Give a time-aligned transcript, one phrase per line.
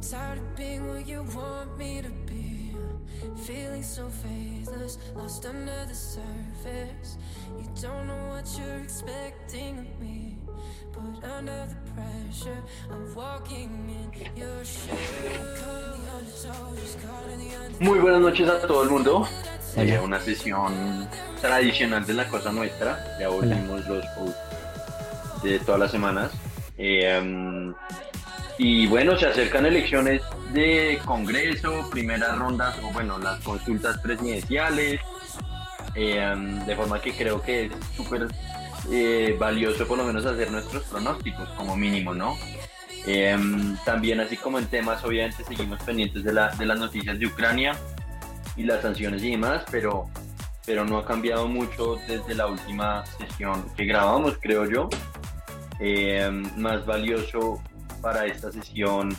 [0.00, 2.74] Tired of being what you want me to be.
[3.44, 7.18] Feeling so faithless, lost under the surface.
[7.58, 10.38] You don't know what you're expecting of me.
[10.92, 15.60] But under the pressure of walking in your shoes.
[17.78, 19.28] Muy buenas noches a todo el mundo.
[19.76, 21.08] Eh, una sesión
[21.40, 23.18] tradicional de la cosa nuestra.
[23.18, 24.36] Ya volvimos los posts
[25.42, 26.32] de todas las semanas.
[26.78, 27.74] Eh, um,
[28.62, 30.20] y bueno, se acercan elecciones
[30.52, 35.00] de Congreso, primeras rondas, o bueno, las consultas presidenciales.
[35.96, 38.28] Um, de forma que creo que es súper
[38.92, 42.36] eh, valioso por lo menos hacer nuestros pronósticos como mínimo, ¿no?
[43.06, 47.26] Em, también así como en temas, obviamente seguimos pendientes de, la, de las noticias de
[47.26, 47.74] Ucrania
[48.56, 50.10] y las sanciones y demás, pero,
[50.66, 54.90] pero no ha cambiado mucho desde la última sesión que grabamos, creo yo.
[55.82, 57.62] Em, más valioso
[58.00, 59.16] para esta sesión,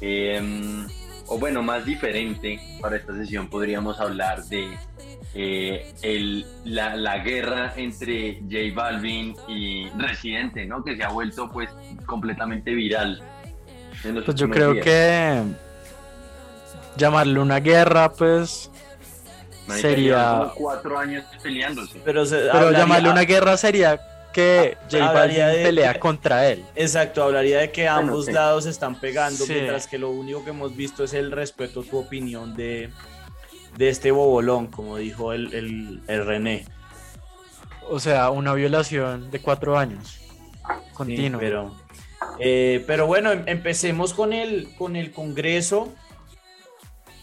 [0.00, 0.86] em,
[1.26, 4.76] o bueno, más diferente para esta sesión, podríamos hablar de
[5.34, 10.82] eh, el, la, la, guerra entre J Balvin y Residente, ¿no?
[10.82, 11.70] Que se ha vuelto pues
[12.04, 13.22] completamente viral.
[14.02, 15.42] Pues yo creo que
[16.96, 18.70] llamarle una guerra, pues
[19.68, 22.00] sería cuatro años peleándose.
[22.04, 24.00] Pero, llamarle una guerra sería
[24.32, 26.64] que J Balvin pelea contra él.
[26.74, 31.04] Exacto, hablaría de que ambos lados están pegando, mientras que lo único que hemos visto
[31.04, 32.90] es el respeto a tu opinión de,
[33.76, 36.66] de este bobolón, como dijo el, René.
[37.88, 40.20] O sea, una violación de cuatro años.
[40.94, 41.40] Continuo.
[41.40, 41.74] pero,
[42.38, 45.92] eh, pero bueno, em, empecemos con el, con el Congreso.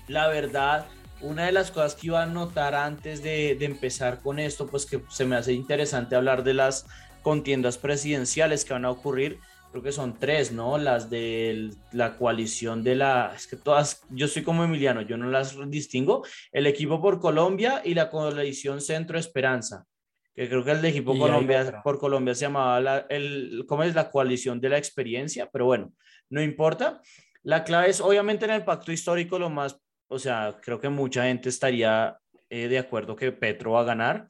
[0.07, 0.87] La verdad,
[1.21, 4.85] una de las cosas que iba a notar antes de, de, empezar con esto, pues
[4.85, 6.85] que se me hace interesante hablar de las
[7.21, 9.39] contiendas presidenciales que van a ocurrir
[9.71, 10.77] creo que son tres, ¿no?
[10.77, 15.29] Las de la coalición de la, es que todas, yo soy como Emiliano, yo no
[15.29, 19.85] las distingo, el equipo por Colombia y la coalición Centro Esperanza,
[20.33, 23.95] que creo que el de equipo Colombia, por Colombia se llamaba, la, el, ¿cómo es?
[23.95, 25.93] La coalición de la experiencia, pero bueno,
[26.29, 27.01] no importa.
[27.43, 31.23] La clave es, obviamente en el pacto histórico, lo más, o sea, creo que mucha
[31.23, 32.17] gente estaría
[32.49, 34.29] eh, de acuerdo que Petro va a ganar.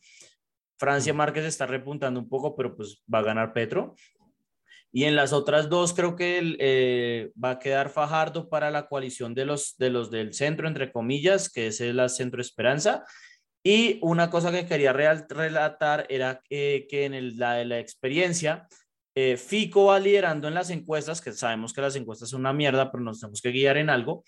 [0.77, 3.95] Francia Márquez está repuntando un poco, pero pues va a ganar Petro.
[4.91, 9.33] Y en las otras dos creo que eh, va a quedar Fajardo para la coalición
[9.33, 13.03] de los, de los del centro, entre comillas, que es la Centro Esperanza.
[13.63, 18.67] Y una cosa que quería relatar era que en el, la de la experiencia,
[19.19, 22.91] eh, Fico va liderando en las encuestas, que sabemos que las encuestas son una mierda,
[22.91, 24.23] pero nos tenemos que guiar en algo.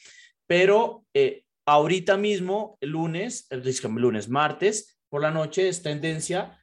[0.49, 3.63] Pero eh, ahorita mismo, el lunes, el
[3.95, 6.55] lunes, martes, por la noche, es tendencia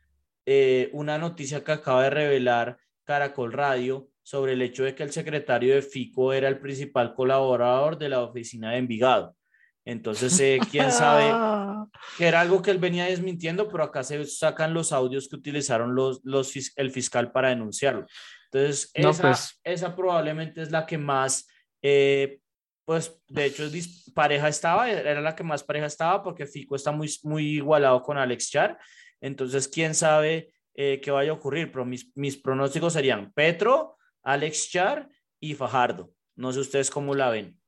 [0.93, 5.75] una noticia que acaba de revelar Caracol Radio sobre el hecho de que el secretario
[5.75, 9.37] de FICO era el principal colaborador de la oficina de Envigado.
[9.85, 11.31] Entonces, eh, quién sabe
[12.19, 15.95] que era algo que él venía desmintiendo, pero acá se sacan los audios que utilizaron
[15.95, 18.05] los, los, el fiscal para denunciarlo.
[18.51, 19.61] Entonces, esa, pues.
[19.63, 21.47] esa probablemente es la que más,
[21.83, 22.41] eh,
[22.87, 23.65] pues de hecho,
[24.15, 28.17] pareja estaba, era la que más pareja estaba porque Fico está muy, muy igualado con
[28.17, 28.79] Alex Char.
[29.21, 34.71] Entonces, quién sabe eh, que vaya a ocurrir, pero mis, mis pronósticos serían Petro, Alex
[34.71, 35.09] Char
[35.41, 36.13] y Fajardo.
[36.37, 37.59] No sé ustedes cómo la ven.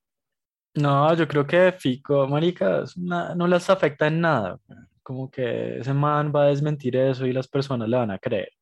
[0.75, 4.61] No, yo creo que Fico, marica, no les afecta en nada.
[5.03, 8.53] Como que ese man va a desmentir eso y las personas le van a creer.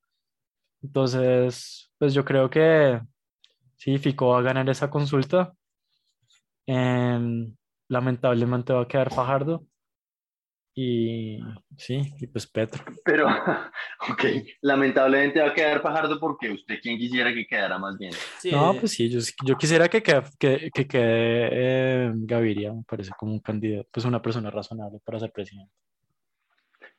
[0.82, 2.98] Entonces, pues yo creo que
[3.76, 5.52] sí, Fico va a ganar esa consulta.
[6.66, 7.54] Em,
[7.88, 9.64] lamentablemente va a quedar Fajardo.
[10.78, 11.38] Y
[11.78, 12.84] sí, y pues Petro.
[13.02, 13.26] Pero,
[14.10, 14.24] ok,
[14.60, 18.12] lamentablemente va a quedar Fajardo porque usted quién quisiera que quedara más bien.
[18.52, 23.10] no, pues sí, yo, yo quisiera que quede, que, que quede eh, Gaviria, me parece
[23.16, 25.72] como un candidato, pues una persona razonable para ser presidente.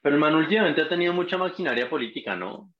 [0.02, 2.74] Pero el man últimamente ha tenido mucha maquinaria política, ¿no?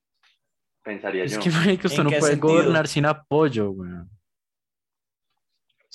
[0.84, 1.38] Pensaría yo.
[1.40, 3.92] Es que, usted no puede gobernar sin apoyo, güey.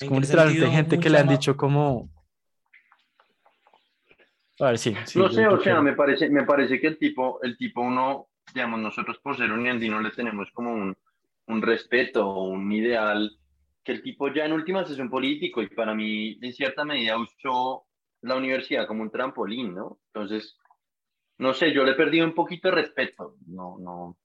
[0.03, 2.11] Es como literalmente gente que le han dicho como
[4.63, 4.95] a ver, sí.
[5.17, 8.79] no sé, o sea, me parece, me parece que el tipo, el tipo uno, digamos,
[8.81, 10.97] nosotros por ser un andino le tenemos como un,
[11.47, 13.39] un respeto, un ideal,
[13.83, 17.19] que el tipo ya en últimas es un político y para mí en cierta medida
[17.19, 17.87] usó
[18.21, 19.99] la universidad como un trampolín, ¿no?
[20.15, 20.57] Entonces,
[21.39, 24.17] no sé, yo le he perdido un poquito de respeto, no, no.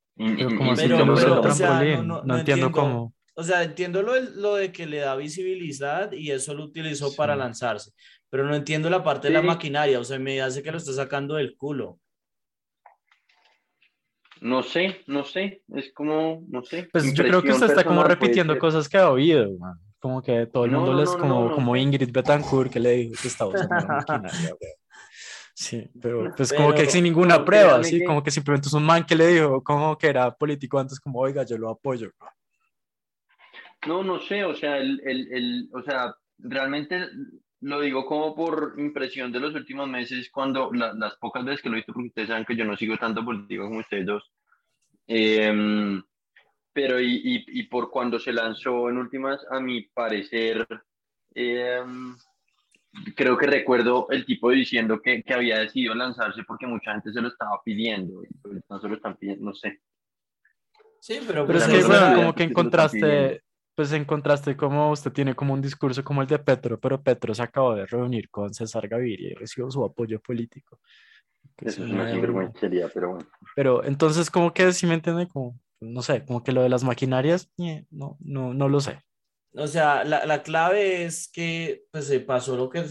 [2.23, 3.13] no, entiendo cómo.
[3.39, 7.35] O sea, entiendo lo, lo, de que le da visibilidad y eso lo utilizó para
[7.35, 7.91] lanzarse
[8.29, 10.93] pero no entiendo la parte de la maquinaria, o sea, me hace que lo está
[10.93, 11.99] sacando del culo.
[14.41, 16.87] No sé, no sé, es como, no sé.
[16.91, 19.49] Pues yo creo que usted está como repitiendo cosas que ha oído,
[19.99, 23.51] como que todo el mundo les, como, como Ingrid Betancourt, que le dijo que estaba
[23.51, 24.55] usando una maquinaria,
[25.55, 29.03] Sí, pero pues como que sin ninguna prueba, sí, como que simplemente es un man
[29.03, 32.11] que le dijo como que era político antes, como, oiga, yo lo apoyo.
[33.85, 37.07] No, no sé, o sea, el, el, el, o sea, realmente
[37.61, 41.75] lo digo como por impresión de los últimos meses, cuando las pocas veces que lo
[41.75, 44.31] he visto, porque ustedes saben que yo no sigo tanto político como ustedes dos,
[45.07, 46.01] em,
[46.73, 50.67] pero y, y, y, por cuando se lanzó en últimas, a mi parecer,
[51.33, 52.15] em,
[53.15, 57.21] creo que recuerdo el tipo diciendo que, que, había decidido lanzarse porque mucha gente se
[57.21, 59.81] lo estaba pidiendo, y pues no se lo están pidiendo, no sé.
[60.99, 63.41] Sí, pero, pero es que, bueno, como que encontraste
[63.77, 67.43] pues encontraste como usted tiene como un discurso como el de Petro, pero Petro se
[67.43, 70.79] acabó de reunir con César Gaviria y recibió su apoyo político.
[71.57, 73.27] Eso es una sinvergüencería, pero bueno.
[73.55, 76.83] Pero entonces, como que si me entiende, como, no sé, como que lo de las
[76.83, 77.51] maquinarias,
[77.91, 78.97] no, no, no lo sé.
[79.53, 82.83] O sea, la, la clave es que pues, se pasó lo que,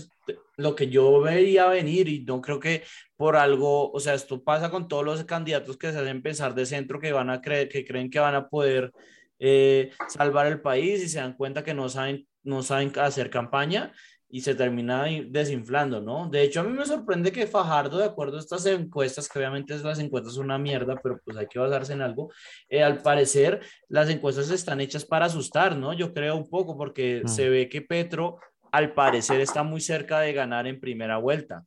[0.57, 2.85] lo que yo veía venir y no creo que
[3.17, 6.65] por algo, o sea, esto pasa con todos los candidatos que se hacen pensar de
[6.65, 8.93] centro que van a creer, que creen que van a poder
[9.39, 13.93] eh, salvar el país y se dan cuenta que no saben, no saben hacer campaña
[14.29, 16.29] y se termina desinflando, ¿no?
[16.29, 19.79] De hecho, a mí me sorprende que Fajardo, de acuerdo a estas encuestas, que obviamente
[19.79, 22.33] las encuestas son una mierda, pero pues hay que basarse en algo,
[22.69, 25.93] eh, al parecer las encuestas están hechas para asustar, ¿no?
[25.93, 27.29] Yo creo un poco porque mm.
[27.29, 28.39] se ve que Petro,
[28.73, 31.65] al parecer, está muy cerca de ganar en primera vuelta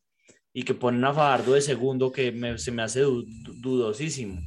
[0.52, 4.42] y que ponen a Fajardo de segundo, que se me hace dudosísimo.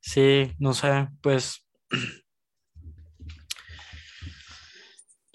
[0.00, 1.67] Sí, no sé, pues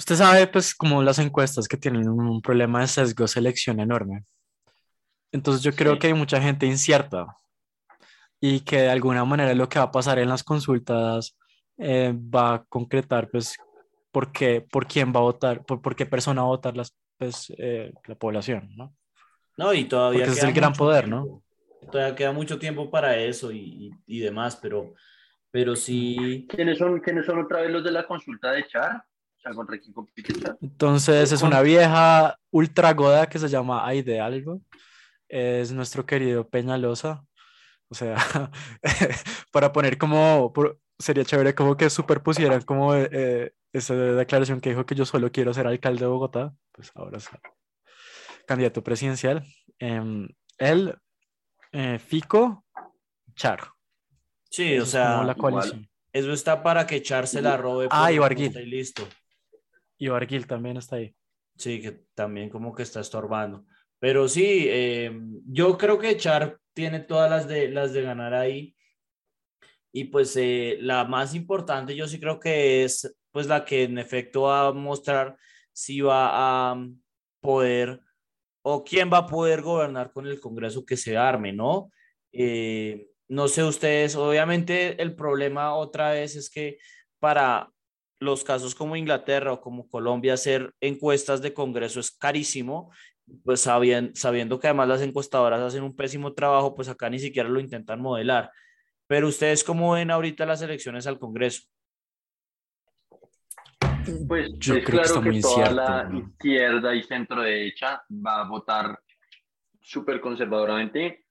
[0.04, 4.26] Usted sabe, pues, como las encuestas que tienen un problema de sesgo selección enorme.
[5.32, 7.38] Entonces yo creo que hay mucha gente incierta
[8.42, 11.38] y que de alguna manera lo que va a pasar en las consultas
[11.78, 13.56] eh, va a concretar, pues,
[14.12, 16.94] por, qué, por quién va a votar, por, por qué persona va a votar las,
[17.18, 18.94] pues, eh, la población, ¿no?
[19.56, 20.26] No, y todavía...
[20.26, 21.42] Porque es el gran poder, ¿no?
[21.90, 24.94] Todavía queda mucho tiempo para eso y, y demás, pero
[25.54, 26.48] pero sí.
[26.50, 28.96] ¿Quiénes son, ¿Quiénes son otra vez los de la consulta de Char?
[28.96, 30.58] O sea, ¿contra quién compite Char?
[30.60, 34.62] Entonces es una vieja ultra goda que se llama Aide Algo.
[35.30, 37.24] Es nuestro querido Peñalosa.
[37.88, 38.16] O sea,
[39.52, 40.52] para poner como,
[40.98, 45.54] sería chévere como que superpusieran como eh, esa declaración que dijo que yo solo quiero
[45.54, 47.30] ser alcalde de Bogotá, pues ahora es
[48.48, 49.46] candidato presidencial.
[49.78, 50.28] Em,
[50.58, 50.98] él,
[51.74, 52.66] eh, Fico,
[53.36, 53.60] Char.
[54.54, 55.36] Sí, o sea, la
[56.14, 57.88] eso está para que echarse la robe.
[57.90, 58.56] Ah, y Barguil.
[58.56, 59.02] Y listo.
[59.98, 61.16] Y Barguil también está ahí.
[61.58, 63.66] Sí, que también como que está estorbando.
[63.98, 65.12] Pero sí, eh,
[65.48, 68.76] yo creo que Char tiene todas las de, las de ganar ahí.
[69.92, 73.98] Y pues eh, la más importante yo sí creo que es pues la que en
[73.98, 75.36] efecto va a mostrar
[75.72, 76.88] si va a
[77.42, 78.02] poder
[78.62, 81.90] o quién va a poder gobernar con el Congreso que se arme, ¿no?
[82.32, 86.78] Eh, no sé ustedes, obviamente el problema otra vez es que
[87.20, 87.70] para
[88.20, 92.92] los casos como Inglaterra o como Colombia hacer encuestas de Congreso es carísimo,
[93.44, 97.60] pues sabiendo, que además las encuestadoras hacen un pésimo trabajo, pues acá ni siquiera lo
[97.60, 98.52] intentan modelar.
[99.08, 101.64] Pero ustedes cómo ven ahorita las elecciones al Congreso?
[104.28, 109.00] Pues yo creo claro que, toda la izquierda y centro derecha va a votar
[109.80, 111.23] súper conservadoramente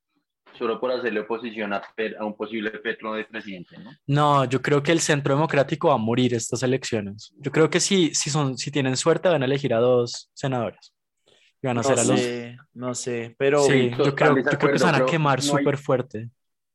[0.59, 1.83] solo por hacerle oposición a,
[2.21, 3.91] un posible Petro de presidente, ¿no?
[4.07, 7.33] No, yo creo que el Centro Democrático va a morir estas elecciones.
[7.39, 10.95] Yo creo que si, si, son, si tienen suerte van a elegir a dos senadores.
[11.63, 12.21] Y van a no ser a los...
[12.75, 13.63] No sé, pero...
[13.63, 16.31] Sí, yo creo, yo creo que se van a quemar súper fuerte.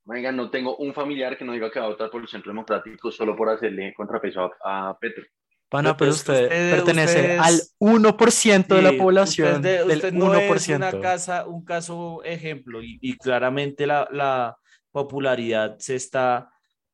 [0.05, 2.51] Oiga, no tengo un familiar que no diga que va a votar por el Centro
[2.51, 5.25] Democrático solo por hacerle contrapeso a Petro.
[5.69, 9.55] Pana, pero usted, pertenece al 1% de la población.
[9.55, 10.55] Usted, del no 1%.
[10.55, 14.57] es una casa, un caso ejemplo y, claramente la, la,
[14.91, 16.50] popularidad se está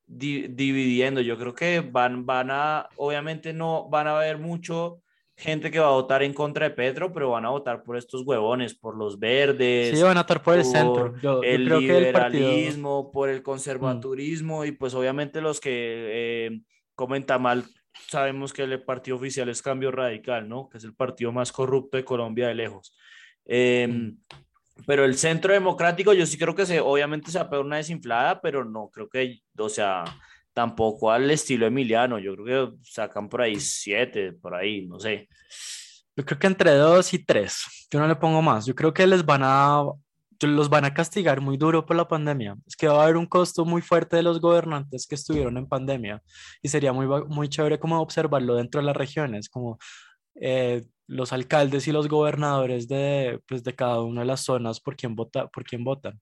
[0.06, 1.22] dividiendo.
[1.22, 5.04] Yo creo que van, van a, obviamente no van a haber mucho
[5.36, 8.24] gente que va a votar en contra de Petro, pero van a votar por estos
[8.24, 9.98] huevones, por los verdes.
[9.98, 11.16] Sí, van a votar por, el centro.
[11.22, 14.66] Yo, el creo liberalismo, por el conservaturismo mm.
[14.66, 16.62] y pues obviamente los que eh,
[16.96, 17.64] comentan mal
[18.08, 20.70] sabemos que el partido oficial es Cambio Radical, ¿no?
[20.70, 22.96] Que es el partido más corrupto de Colombia de lejos.
[23.46, 24.18] Em,
[24.86, 27.78] pero el centro democrático, yo sí creo que se, obviamente se va a pegar una
[27.78, 30.04] desinflada, pero no creo que, o sea,
[30.54, 32.20] tampoco al estilo Emiliano.
[32.20, 35.28] Yo creo que sacan por ahí siete, por ahí, no sé.
[36.16, 37.88] Yo creo que entre dos y tres.
[37.90, 38.66] Yo no le pongo más.
[38.66, 39.84] Yo creo que les van a.
[40.48, 42.56] los van a castigar muy duro por la pandemia.
[42.66, 45.68] Es que va a haber un costo muy fuerte de los gobernantes que estuvieron en
[45.68, 46.22] pandemia
[46.62, 49.78] y sería muy, muy chévere como observarlo dentro de las regiones, como
[50.36, 54.96] eh, los alcaldes y los gobernadores de, pues, de cada una de las zonas por
[54.96, 56.20] quién, vota, por quién votan.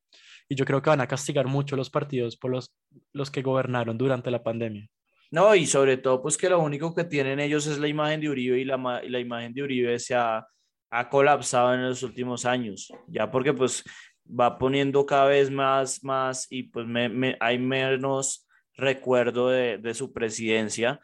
[0.49, 2.73] Y yo creo que van a castigar mucho los partidos por los,
[3.13, 4.89] los que gobernaron durante la pandemia.
[5.31, 8.29] No, y sobre todo, pues que lo único que tienen ellos es la imagen de
[8.29, 10.45] Uribe y la, la imagen de Uribe se ha,
[10.89, 13.81] ha, colapsado en los últimos años, ya porque pues
[14.27, 20.13] va poniendo cada vez más, más y pues me, hay menos recuerdo de, de, su
[20.13, 20.99] presidencia,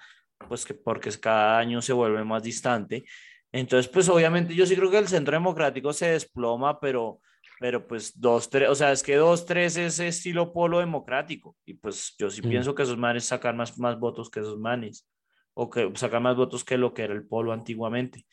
[0.48, 3.06] pues que porque cada año se vuelve más distante.
[3.52, 7.22] Entonces, pues obviamente yo sí creo que el centro democrático se desploma, pero
[7.60, 11.56] pero pues dos, tres, o sea, es que dos, tres es estilo polo democrático.
[11.66, 15.08] Y pues yo sí pienso que esos manes sacan más, más votos que esos manes,
[15.54, 18.26] o que sacan más votos que lo que era el polo antiguamente.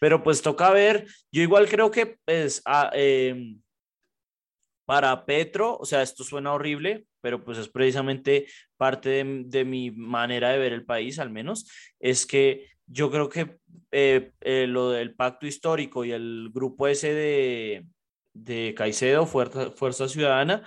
[0.00, 3.60] Pero pues toca ver, yo igual creo que pues em,
[4.88, 8.46] para Petro, o sea, esto suena horrible, pero pues es precisamente
[8.78, 13.28] parte de, de mi manera de ver el país, al menos, es que yo creo
[13.28, 13.58] que
[13.92, 17.84] eh, eh, lo del pacto histórico y el grupo ese de,
[18.32, 20.66] de Caicedo, Fuerza, Fuerza Ciudadana,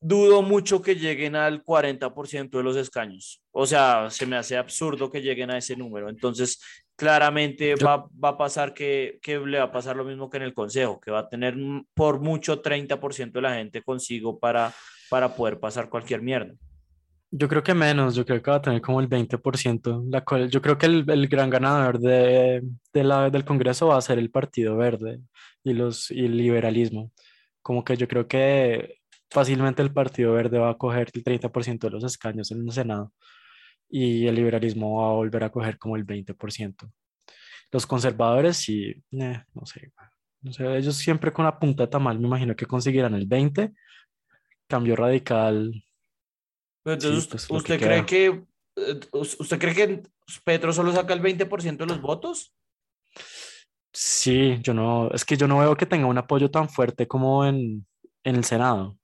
[0.00, 3.42] dudo mucho que lleguen al 40% de los escaños.
[3.50, 6.08] O sea, se me hace absurdo que lleguen a ese número.
[6.08, 6.60] Entonces,
[6.96, 10.42] claramente va, va, a pasar que, que, le va a pasar lo mismo que en
[10.42, 11.54] el Consejo, que va a tener
[11.94, 14.72] por mucho 30% de la gente consigo para,
[15.10, 16.54] para poder pasar cualquier mierda.
[17.30, 20.48] Yo creo que menos, yo creo que va a tener como el 20%, la cual,
[20.48, 22.62] yo creo que el, el gran ganador de,
[22.92, 25.20] de la, del Congreso va a ser el Partido Verde
[25.62, 27.12] y, los, y el liberalismo.
[27.60, 31.90] Como que yo creo que fácilmente el Partido Verde va a coger el 30% de
[31.90, 33.12] los escaños en el Senado
[33.88, 36.92] y el liberalismo va a volver a coger como el 20%.
[37.72, 39.92] Los conservadores sí, eh, no sé,
[40.40, 43.74] no sé, ellos siempre con la punta de tamal me imagino que conseguirán el 20%,
[44.68, 45.72] cambio radical
[46.92, 48.26] entonces, pues, ¿usted cree que
[48.76, 50.02] eh, usted cree que
[50.44, 52.54] Petro solo saca el 20% de los votos?
[53.92, 57.44] Sí, yo no, es que yo no veo que tenga un apoyo tan fuerte como
[57.44, 57.86] en,
[58.22, 58.96] en el Senado.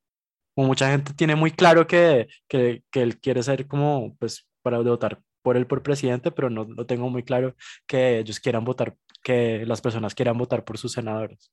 [0.55, 4.79] Como mucha gente tiene muy claro que, que, que, él quiere ser como, pues, para
[4.79, 7.55] votar por él por presidente, pero no lo tengo muy claro
[7.87, 11.53] que ellos quieran votar, que las personas quieran votar por sus senadores.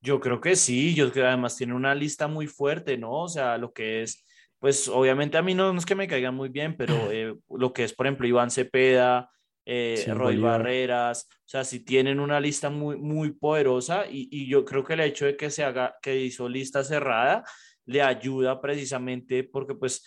[0.00, 3.12] Yo creo que sí, yo creo que además tiene una lista muy fuerte, ¿no?
[3.12, 4.24] O sea, lo que es
[4.60, 7.84] pues obviamente a mí no, es que me caigan muy bien, pero eh, lo que
[7.84, 9.30] es, por ejemplo, Iván Cepeda,
[9.66, 14.64] eh, Roy Barreras, o sea, si tienen una lista muy, muy poderosa y, y, yo
[14.64, 17.44] creo que el hecho de que se haga, que hizo lista cerrada,
[17.84, 20.04] le ayuda precisamente porque pues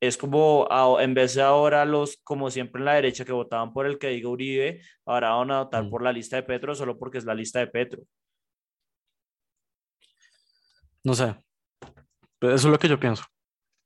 [0.00, 0.68] es como
[1.00, 4.08] en vez de ahora los, como siempre en la derecha que votaban por el que
[4.08, 5.90] diga Uribe, ahora van a votar mm.
[5.90, 8.02] por la lista de Petro solo porque es la lista de Petro.
[11.02, 11.36] No sé,
[12.40, 13.24] eso es lo que yo pienso.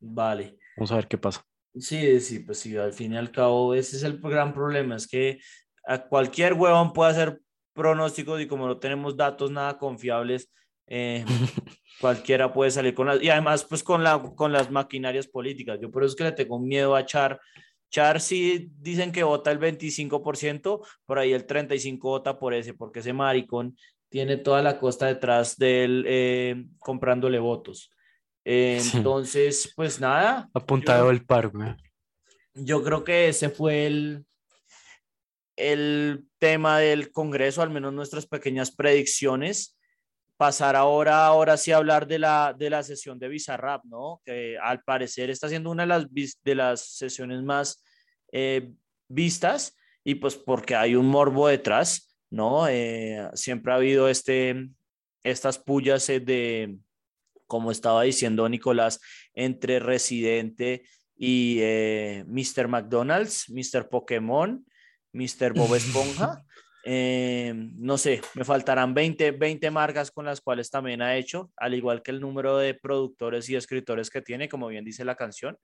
[0.01, 0.59] Vale.
[0.77, 1.45] Vamos a ver qué pasa.
[1.75, 5.07] Sí, sí, pues sí, al fin y al cabo, ese es el gran problema, es
[5.07, 5.39] que
[5.87, 7.41] a cualquier huevón puede hacer
[7.75, 10.53] pronósticos y como no tenemos datos nada confiables,
[10.91, 11.25] eh,
[12.01, 15.79] cualquiera puede salir con las, y además pues con, la, con las maquinarias políticas.
[15.81, 17.41] Yo por eso es que le tengo miedo a Char.
[17.91, 23.01] Char sí dicen que vota el 25%, por ahí el 35% vota por ese, porque
[23.01, 23.77] ese maricón
[24.09, 27.91] tiene toda la costa detrás de él eh, comprándole votos.
[28.45, 30.49] Entonces, pues nada.
[30.55, 31.53] Apuntado el par,
[32.55, 34.25] Yo creo que ese fue el,
[35.57, 39.79] el tema del Congreso, al menos nuestras pequeñas predicciones.
[40.41, 44.23] Pasar ahora, ahora sí a hablar de la, de la sesión de Bizarrap, ¿no?
[44.25, 46.07] Que al parecer está siendo una de las,
[46.43, 47.85] de las sesiones más
[48.33, 48.73] eh,
[49.07, 52.67] vistas y pues porque hay un morbo detrás, ¿no?
[52.69, 54.71] Eh, siempre ha habido este,
[55.23, 56.79] estas pullas eh, de,
[57.47, 58.99] como estaba diciendo Nicolás,
[59.35, 60.85] entre Residente
[61.19, 62.67] y eh, Mr.
[62.67, 63.91] McDonald's, Mr.
[63.91, 64.65] Pokémon,
[65.13, 65.53] Mr.
[65.53, 66.47] Bob Esponja.
[66.85, 71.75] Eh, no sé, me faltarán 20, 20 marcas con las cuales también ha hecho, al
[71.75, 75.59] igual que el número de productores y escritores que tiene, como bien dice la canción,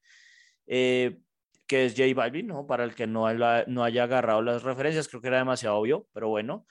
[0.67, 1.19] eh,
[1.67, 2.67] que es J Balvin, ¿no?
[2.67, 6.29] Para el que no, no haya agarrado las referencias, creo que era demasiado obvio, pero
[6.29, 6.67] bueno.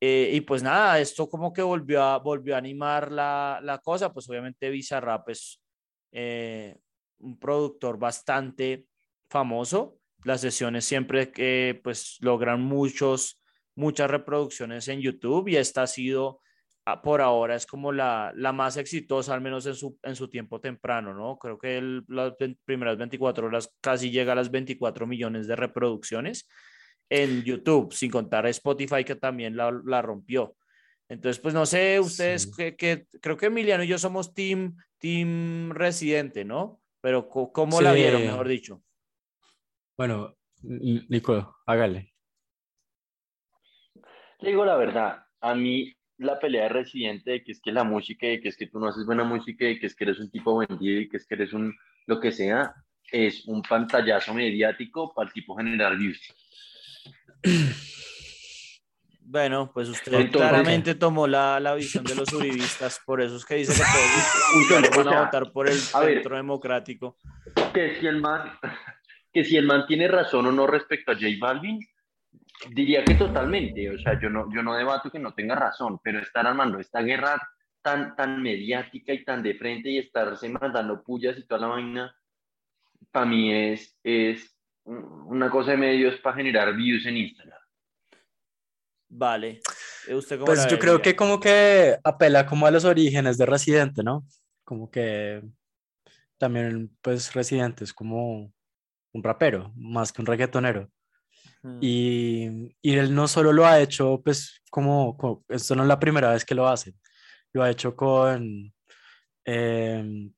[0.00, 4.12] Eh, y pues nada, esto como que volvió a, volvió a animar la, la cosa,
[4.12, 5.60] pues obviamente Bizarrap es
[6.12, 6.76] eh,
[7.18, 8.86] un productor bastante
[9.28, 9.98] famoso.
[10.24, 13.42] Las sesiones siempre que pues logran muchos,
[13.78, 16.40] muchas reproducciones en YouTube y esta ha sido
[16.84, 20.28] ah, por ahora es como la, la más exitosa, al menos en su, en su
[20.28, 21.38] tiempo temprano, ¿no?
[21.38, 26.48] Creo que el, las primeras 24 horas casi llega a las 24 millones de reproducciones
[27.08, 30.56] en YouTube, sin contar Spotify que también la, la rompió.
[31.08, 36.44] Entonces, pues no sé, ustedes, que, creo que Emiliano y yo somos team, team residente,
[36.44, 36.82] ¿no?
[37.00, 38.82] Pero ¿cómo la vieron, mejor dicho?
[39.96, 42.12] Bueno, Nico, hágale.
[44.40, 47.84] Le digo la verdad, a mí la pelea de residente de que es que la
[47.84, 50.18] música, de que es que tú no haces buena música, de que es que eres
[50.18, 51.74] un tipo vendido y que es que eres un
[52.06, 52.74] lo que sea,
[53.10, 56.20] es un pantallazo mediático para el tipo generar views.
[59.30, 63.56] Bueno, pues usted claramente tomó la, la, visión de los uribistas, por eso es que
[63.56, 67.18] dice que todos van a votar por el centro democrático.
[67.74, 68.58] Que si, el man,
[69.30, 71.78] que si el man tiene razón o no respecto a J Balvin,
[72.70, 73.90] diría que totalmente.
[73.90, 77.00] O sea, yo no, yo no debato que no tenga razón, pero estar armando esta
[77.02, 77.40] guerra
[77.82, 82.16] tan, tan mediática y tan de frente y estarse mandando pullas y toda la vaina,
[83.10, 87.58] para mí es, es una cosa de medios para generar views en Instagram.
[89.10, 89.60] Vale.
[90.10, 94.26] ¿Usted pues yo creo que como que apela como a los orígenes de Residente, ¿no?
[94.64, 95.42] Como que
[96.38, 98.52] también pues Residente es como
[99.12, 100.90] un rapero, más que un reggaetonero.
[101.80, 106.32] Y, y, él no solo lo ha hecho, pues como, esto no es la primera
[106.32, 106.94] vez que lo hace,
[107.52, 108.72] lo ha hecho con,
[109.44, 110.32] em,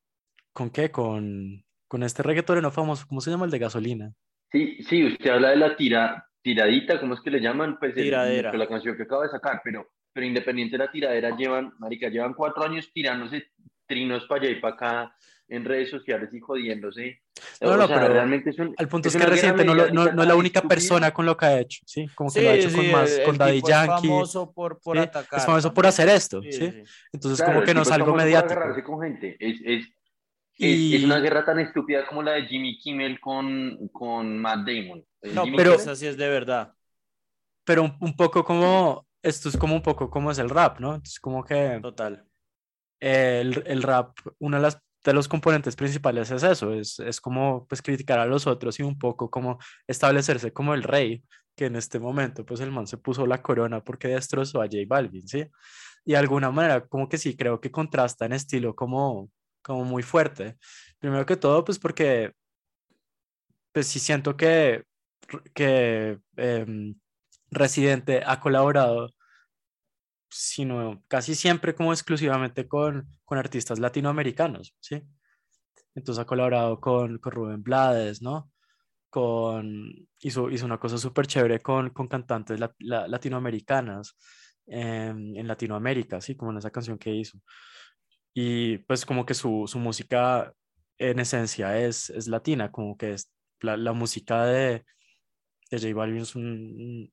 [0.52, 0.90] ¿con qué?
[0.90, 4.12] Con, con este reggaetonero famoso, ¿cómo se llama el de gasolina?
[4.52, 7.78] Sí, sí, usted habla de la tira, tiradita, ¿cómo es que le llaman?
[7.78, 8.52] Pues Tiradera.
[8.52, 12.34] la canción que acaba de sacar, pero, pero independiente de la tiradera, llevan, marica, llevan
[12.34, 13.52] cuatro años tirándose
[13.86, 15.16] trinos para allá y para acá
[15.50, 17.20] en redes sociales y jodiéndose.
[17.60, 20.28] No, no, pero realmente es un, al punto es, que reciente no, no, no, es
[20.28, 22.06] la única persona con lo que ha hecho, ¿sí?
[22.14, 24.06] Como que lo ha hecho con más, con Daddy Yankee.
[24.06, 25.40] Es famoso por, por atacar.
[25.40, 26.82] Es famoso por hacer esto, ¿sí?
[27.12, 28.60] Entonces como que no es algo mediático.
[28.84, 29.36] con gente.
[29.40, 29.86] Es, es,
[30.58, 35.04] es, una guerra tan estúpida como la de Jimmy Kimmel con, con Matt Damon.
[35.34, 36.72] No, pero esa sí es de verdad.
[37.64, 40.94] Pero un, un, poco como, esto es como un poco como es el rap, ¿no?
[40.94, 41.78] Entonces como que...
[41.82, 42.24] Total.
[43.00, 47.66] El, el rap, una de las de los componentes principales es eso, es, es como
[47.66, 51.24] pues criticar a los otros y un poco como establecerse como el rey,
[51.56, 54.78] que en este momento pues el man se puso la corona porque destrozó a J
[54.86, 55.46] Balvin, ¿sí?
[56.04, 59.30] Y de alguna manera como que sí, creo que contrasta en estilo como,
[59.62, 60.56] como muy fuerte.
[60.98, 62.32] Primero que todo pues porque
[63.72, 64.84] pues sí siento que,
[65.54, 66.94] que em,
[67.50, 69.10] Residente ha colaborado
[70.30, 75.02] sino casi siempre como exclusivamente con, con artistas latinoamericanos, ¿sí?
[75.94, 78.50] Entonces ha colaborado con, con Rubén Blades, ¿no?
[79.10, 84.16] Con, hizo, hizo una cosa súper chévere con, con cantantes latinoamericanas
[84.66, 86.36] em, en Latinoamérica, ¿sí?
[86.36, 87.38] Como en esa canción que hizo.
[88.32, 90.52] Y pues como que su, su música
[90.98, 94.84] en esencia es, es latina, como que es la, la música de,
[95.70, 96.34] de J Balvin es,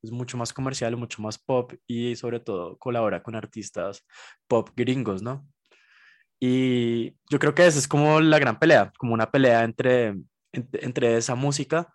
[0.03, 4.05] es, mucho más comercial, mucho más pop y sobre todo colabora con artistas
[4.47, 5.47] pop gringos, ¿no?
[6.39, 10.15] Y yo creo que esa es como la gran pelea, como una pelea entre,
[10.51, 11.93] entre, esa música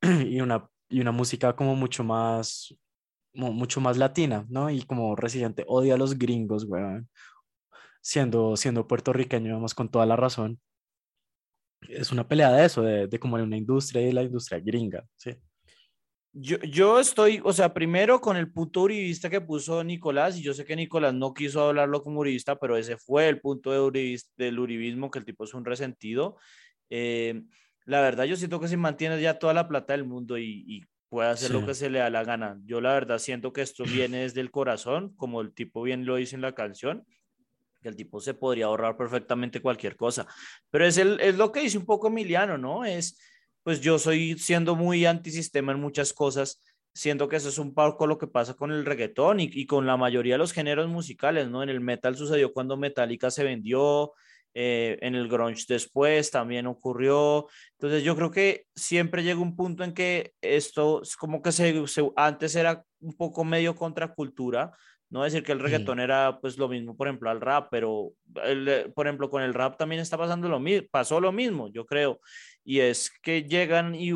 [0.02, 2.74] y una, y una música como mucho más,
[3.34, 4.70] mucho más latina, ¿no?
[4.70, 7.08] Y como Residente odia a los gringos, weón.
[8.02, 10.60] Siendo, siendo puertorriqueño, vamos con toda la razón.
[11.88, 15.36] Es una pelea de eso, de, de como una industria y la industria gringa, ¿sí?
[16.36, 20.52] Yo, yo estoy, o sea, primero con el punto uribista que puso Nicolás, y yo
[20.52, 24.58] sé que Nicolás no quiso hablarlo como uribista, pero ese fue el punto de del
[24.58, 26.36] uribismo, que el tipo es un resentido.
[26.90, 27.40] Eh,
[27.84, 31.28] la verdad, yo siento que si mantiene ya toda la plata del mundo y, puede
[31.28, 34.22] hacer lo que se le da la gana, yo la verdad siento que esto viene
[34.22, 37.06] desde el corazón, como el tipo bien lo dice en la canción,
[37.80, 40.26] que el tipo se podría ahorrar perfectamente cualquier cosa.
[40.70, 42.84] Pero es, el, es lo que dice un poco Emiliano, ¿no?
[42.84, 43.16] Es
[43.64, 46.60] pues yo soy siendo muy antisistema en muchas cosas,
[46.94, 49.96] siento que eso es un poco lo que pasa con el reggaetón y, con la
[49.96, 51.62] mayoría de los géneros musicales, ¿no?
[51.62, 54.12] En el metal sucedió cuando Metallica se vendió,
[54.56, 57.48] eh, en el grunge después también ocurrió.
[57.72, 61.84] Entonces yo creo que siempre llega un punto en que esto es como que se,
[62.14, 64.72] antes era un poco medio contracultura,
[65.10, 68.12] no decir que el reggaetón era pues lo mismo, por ejemplo, al rap, pero
[68.44, 71.84] el, por ejemplo con el rap también está pasando lo mismo, pasó lo mismo, yo
[71.84, 72.20] creo
[72.64, 74.12] y es que llegan y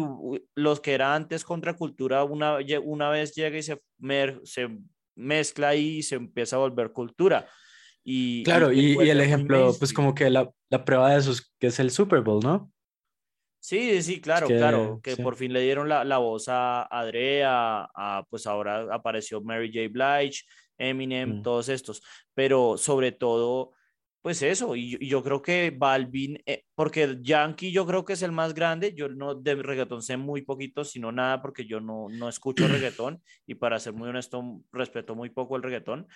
[0.54, 3.80] los que eran antes contracultura, una, una vez llega y se,
[4.44, 4.68] se
[5.14, 7.46] mezcla y se empieza a volver cultura.
[8.02, 11.66] Y, claro, y, el ejemplo, pues como que la, la, prueba de eso es que
[11.66, 12.72] es el Super Bowl, ¿no?
[13.60, 18.24] Sí, sí, claro, claro, que por fin le dieron la, la voz a Andrea, a,
[18.30, 19.88] pues ahora apareció Mary J.
[19.90, 20.44] Blige,
[20.78, 21.42] Eminem, mm.
[21.42, 22.02] todos estos,
[22.34, 23.72] pero sobre todo
[24.28, 28.30] pues eso, y, yo creo que Balvin, eh, porque Yankee yo creo que es el
[28.30, 32.28] más grande, yo no de reggaetón sé muy poquito, sino nada, porque yo no, no
[32.28, 36.06] escucho reggaetón, y para ser muy honesto, respeto muy poco el reggaetón,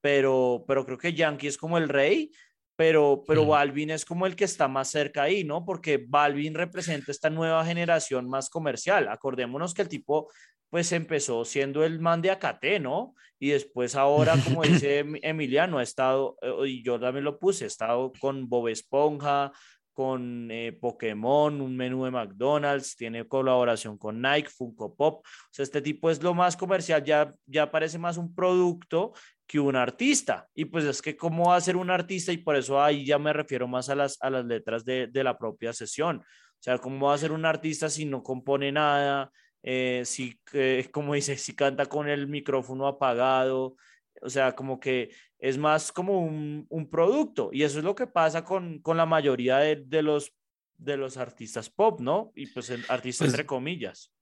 [0.00, 2.32] pero, pero creo que Yankee es como el rey,
[2.74, 5.64] pero, pero Balvin es como el que está más cerca ahí, ¿no?
[5.64, 9.06] Porque Balvin representa esta nueva generación más comercial.
[9.08, 10.32] Acordémonos que el tipo
[10.72, 13.14] pues empezó siendo el man de Acate, ¿no?
[13.38, 17.66] Y después ahora, como dice Emiliano, ha estado, eh, y yo también lo puse, ha
[17.66, 19.52] estado con Bob Esponja,
[19.92, 25.26] con eh, Pokémon, un menú de McDonald's, tiene colaboración con Nike, Funko Pop.
[25.26, 29.12] O sea, este tipo es lo más comercial, ya, ya parece más un producto
[29.46, 30.48] que un artista.
[30.54, 33.18] Y pues es que cómo va a ser un artista y por eso ahí ya
[33.18, 36.20] me refiero más a las, a las letras de, de la propia sesión.
[36.20, 39.30] O sea, cómo va a ser un artista si no compone nada,
[39.62, 43.76] eh, si, eh, como dice, si canta con el micrófono apagado,
[44.20, 48.06] o sea, como que es más como un, un producto y eso es lo que
[48.06, 50.32] pasa con, con la mayoría de, de, los,
[50.76, 52.32] de los artistas pop, ¿no?
[52.34, 54.12] Y pues artistas pues entre comillas.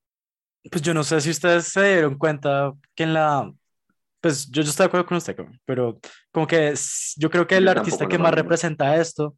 [0.70, 3.52] Pues yo no sé si ustedes se dieron cuenta que en la,
[4.20, 5.98] pues yo, yo estoy de acuerdo con usted, pero
[6.30, 6.74] como que
[7.16, 9.36] yo creo que el artista que más representa esto,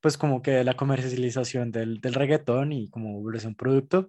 [0.00, 4.08] pues como que la comercialización del, del reggaetón y como es un producto,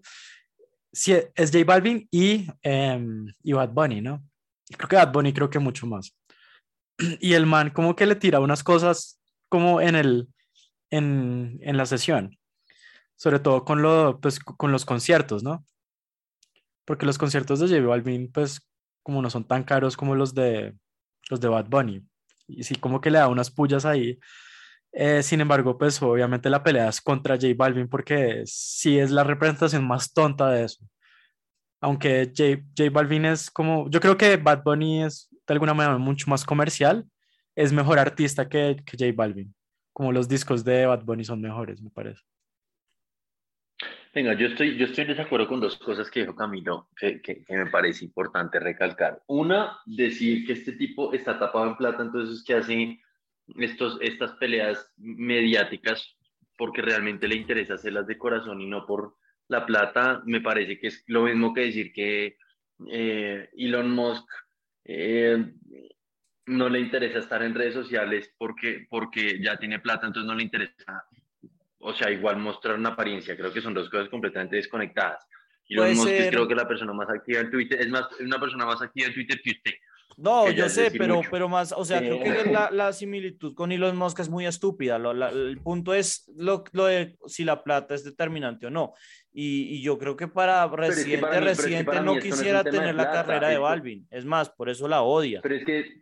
[0.92, 4.24] sí, es J Balvin y, em, y Bad Bunny, ¿no?
[4.78, 6.16] Creo que Bad Bunny creo que mucho más.
[7.20, 10.28] Y el man como que le tira unas cosas como en, el,
[10.90, 12.38] en, en la sesión,
[13.16, 15.66] sobre todo con, lo, pues, con los conciertos, ¿no?
[16.86, 18.68] Porque los conciertos de J Balvin, pues
[19.04, 20.76] como no son tan caros como los de,
[21.30, 22.06] los de Bad Bunny.
[22.48, 24.20] Y sí, como que le da unas pullas ahí
[24.94, 29.24] eh, sin embargo, pues obviamente la pelea es contra J Balvin porque sí es la
[29.24, 30.84] representación más tonta de eso.
[31.80, 35.98] Aunque J, J Balvin es como, yo creo que Bad Bunny es de alguna manera
[35.98, 37.06] mucho más comercial,
[37.56, 39.54] es mejor artista que, que J Balvin.
[39.94, 42.22] Como los discos de Bad Bunny son mejores, me parece.
[44.14, 47.46] Venga, yo estoy, yo estoy en desacuerdo con dos cosas que dijo Camilo que, que,
[47.46, 49.24] que, me parece importante recalcar.
[49.28, 53.00] Una, decir que este tipo está tapado en plata, entonces que hace
[53.58, 56.16] estos, estas peleas mediáticas
[56.58, 59.16] porque realmente le interesa hacerlas de corazón y no por
[59.48, 62.38] la plata, me parece que es lo mismo que decir que
[62.90, 64.26] eh, Elon Musk
[64.86, 65.44] eh,
[66.46, 70.44] no le interesa estar en redes sociales porque, porque ya tiene plata, entonces no le
[70.44, 71.06] interesa,
[71.80, 75.28] o sea, igual mostrar una apariencia, creo que son dos cosas completamente desconectadas.
[75.68, 78.66] Elon Musk es creo que la persona más activa en Twitter, es más, una persona
[78.66, 79.74] más activa en Twitter que usted.
[80.18, 83.98] No, yo sé, pero, pero más, o sea, creo que la, la, similitud con Elon
[83.98, 85.00] Musk es muy estúpida.
[85.00, 88.94] Lo, el punto es lo, lo, de si la plata es determinante o no.
[89.34, 94.08] Y, y yo creo que para Residente, Residente no quisiera tener la carrera de Balvin.
[94.12, 95.40] Es más, por eso la odia.
[95.42, 96.02] Pero es que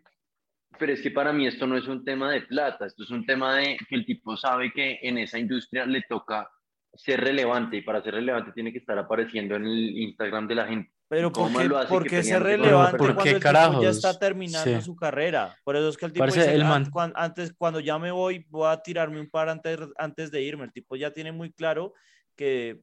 [0.78, 3.26] pero es que para mí esto no es un tema de plata, esto es un
[3.26, 6.48] tema de que el tipo sabe que en esa industria le toca
[6.94, 10.66] ser relevante y para ser relevante tiene que estar apareciendo en el Instagram de la
[10.66, 10.90] gente.
[11.10, 15.56] Pero ¿por qué, ¿por qué ser relevante cuando el tipo ya está terminando su carrera?
[15.64, 16.88] Por eso es que el tipo dice, el man...
[16.88, 20.66] cuando, antes, cuando ya me voy, voy a tirarme un par antes, antes de irme.
[20.66, 21.94] El tipo ya tiene muy claro
[22.36, 22.82] que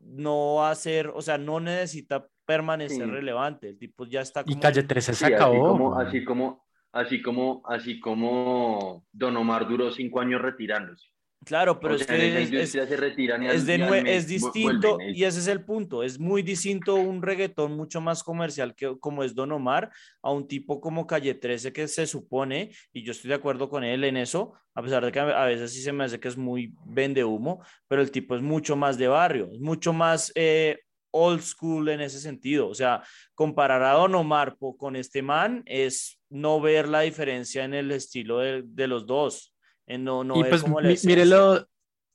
[0.00, 3.68] no va a ser, o sea, no necesita permanecer relevante.
[3.68, 4.56] El tipo ya está como...
[4.56, 5.96] Y Calle 13 se acabó.
[6.00, 11.06] Así como, así como, así como Don Omar duró cinco años retirándose.
[11.48, 16.02] Claro, pero es que es, es, distinto y ese es el punto.
[16.02, 20.46] Es muy distinto un reggaetón mucho más comercial que como es Don Omar a un
[20.46, 24.18] tipo como Calle 13 que se supone, y yo estoy de acuerdo con él en
[24.18, 27.24] eso, a pesar de que a veces sí se me hace que es muy vende
[27.24, 30.78] humo, pero el tipo es mucho más de barrio, es mucho más eh,
[31.12, 32.68] old school en ese sentido.
[32.68, 33.02] O sea,
[33.34, 38.40] comparar a Don Omar con este man es no ver la diferencia en el estilo
[38.40, 39.54] de, de los dos.
[39.98, 40.64] No, no y pues
[41.02, 41.24] mire,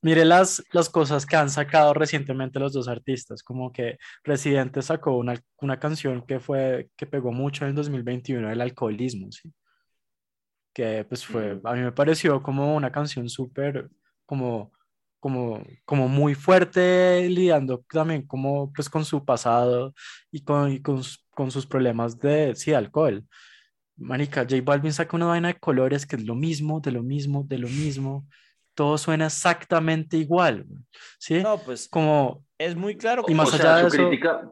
[0.04, 5.18] mire las, las cosas que han sacado recientemente los dos artistas, como que Residente sacó
[5.18, 9.52] una, una canción que fue, que pegó mucho en el 2021, el alcoholismo, ¿sí?
[10.74, 13.90] Que pues fue, a mí me pareció como una canción súper,
[14.26, 14.74] como,
[15.20, 19.94] como, como muy fuerte, lidiando también como pues con su pasado
[20.32, 23.26] y con, y con, con sus problemas de, sí, alcohol.
[23.98, 27.44] Marica, J Balvin saca una vaina de colores que es lo mismo, de lo mismo,
[27.48, 28.28] de lo mismo.
[28.76, 30.66] Todo suena exactamente igual.
[31.20, 31.42] ¿Sí?
[31.42, 31.88] No, pues.
[31.88, 32.44] Como.
[32.58, 33.24] Es muy claro.
[33.28, 33.98] Y más allá de eso.
[33.98, 34.50] Crítica,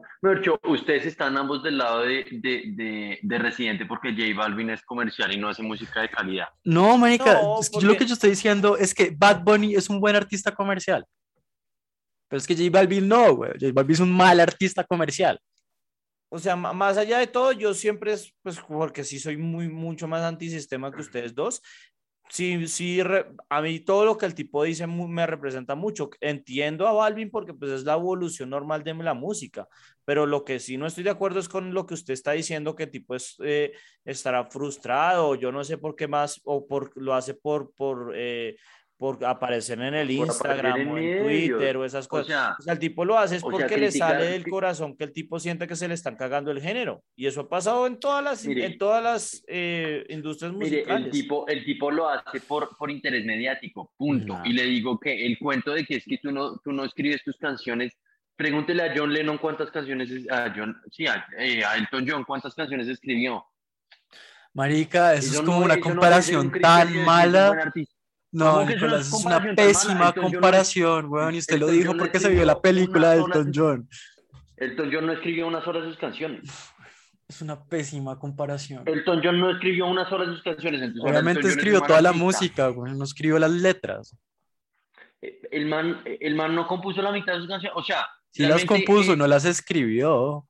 [0.68, 5.38] ustedes están ambos del lado de, de, de, Residente porque J Balvin es comercial y
[5.38, 6.48] no hace música de calidad.
[6.62, 7.40] No, Marica,
[7.80, 11.04] lo que yo estoy diciendo es que Bad Bunny es un buen artista comercial.
[12.28, 13.52] Pero es que J Balvin no, güey.
[13.58, 15.40] J Balvin es un mal artista comercial
[16.34, 20.08] o sea, más allá de todo, yo siempre, es, pues porque sí soy muy, mucho
[20.08, 21.60] más antisistema que ustedes dos,
[22.30, 23.00] sí, sí,
[23.50, 26.08] a mí todo lo que el tipo dice me representa mucho.
[26.22, 29.68] Entiendo a Balvin porque pues es la evolución normal de la música,
[30.06, 32.74] pero lo que sí no estoy de acuerdo es con lo que usted está diciendo,
[32.74, 33.74] que tipo es, eh,
[34.06, 38.56] estará frustrado, yo no sé por qué más, o por, lo hace por, por eh,
[39.02, 42.54] por aparecer en el Instagram o en Twitter o esas cosas.
[42.56, 45.40] O sea, el tipo lo hace es porque le sale del corazón que el tipo
[45.40, 47.02] siente que se le están cagando el género.
[47.16, 51.06] Y eso ha pasado en todas las, en todas las eh, industrias musicales.
[51.06, 54.38] el, tipo, el tipo lo hace por, por interés mediático, punto.
[54.44, 57.24] Y le digo que el cuento de que es que tú no, tú no escribes
[57.24, 57.98] tus canciones,
[58.36, 62.86] pregúntele a John Lennon cuántas canciones, a John, sí, a, eh, Elton John cuántas canciones
[62.86, 63.44] escribió.
[64.54, 67.72] Marica, eso, es como una comparación tan mala.
[68.32, 72.60] No, Nicolás, es una pésima comparación, weón, y usted lo dijo porque se vio la
[72.60, 73.88] película de Elton John.
[74.56, 76.50] Elton John no escribió una sola de sus canciones.
[77.28, 78.84] Es una pésima comparación.
[78.86, 80.94] Elton John no escribió una sola de sus canciones.
[81.02, 84.16] Obviamente escribió toda la música, weón, no escribió las letras.
[85.20, 88.06] Eh, el man, el man no compuso la mitad de sus canciones, o sea...
[88.30, 90.46] Sí las compuso, no las escribió.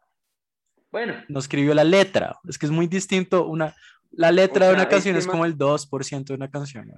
[0.93, 1.15] Bueno.
[1.27, 2.39] No escribió la letra.
[2.49, 3.75] Es que es muy distinto una,
[4.13, 6.91] la letra de una canción es como el 2% de una canción.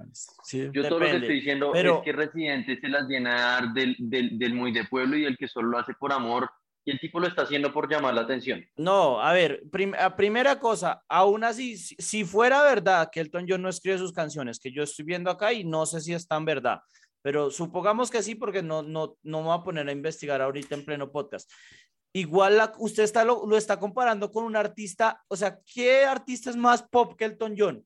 [0.43, 0.69] Sí.
[0.73, 4.53] Yo todo lo que estoy diciendo es que Residente se las llena del, del, del,
[4.53, 6.49] muy de pueblo y el que solo lo hace por amor
[6.83, 8.63] y el tipo lo está haciendo por llamar la atención.
[8.77, 9.63] No, a ver,
[10.15, 14.71] primera cosa, aún así, si, fuera verdad que Elton John no escribe sus canciones, que
[14.71, 16.81] yo estoy viendo acá y no sé si es tan verdad,
[17.23, 20.75] pero supongamos que sí, porque no, no, no me voy a poner a investigar ahorita
[20.75, 21.51] en pleno podcast.
[22.15, 26.81] Igual usted está, lo, está comparando con un artista, o sea, ¿qué artista es más
[26.81, 27.85] pop que Elton John?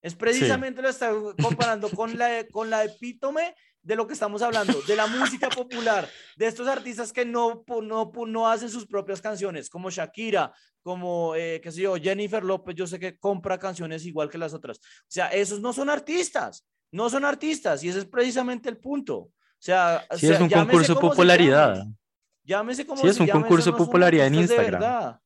[0.00, 4.80] Es precisamente lo está comparando con la, con la epítome de lo que estamos hablando,
[4.88, 9.68] de la música popular, de estos artistas que no, no, no hacen sus propias canciones,
[9.68, 10.50] como Shakira,
[10.82, 14.54] como, eh, qué sé yo, Jennifer López, yo sé que compra canciones igual que las
[14.54, 14.78] otras.
[14.78, 19.16] O sea, esos no son artistas, no son artistas, y ese es precisamente el punto.
[19.18, 21.86] O sea, sí, es un concurso de popularidad.
[22.44, 25.18] Llámese como Sí, es un concurso de popularidad en Instagram.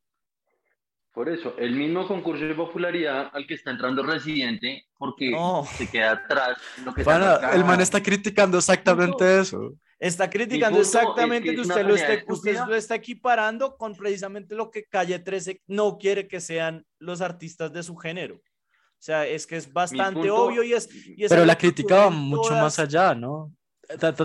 [1.12, 5.36] Por eso, el mismo concurso de popularidad al que está entrando Residente, porque
[5.76, 6.58] se queda atrás.
[6.84, 9.74] Lo que el man está criticando exactamente eso.
[9.98, 14.84] Está criticando exactamente que usted, lo esté, usted lo está equiparando con precisamente lo que
[14.84, 18.36] Calle 13 no quiere que sean los artistas de su género.
[18.36, 20.88] O sea, es que es bastante obvio y es...
[21.28, 23.52] Pero la crítica va mucho más allá, ¿no?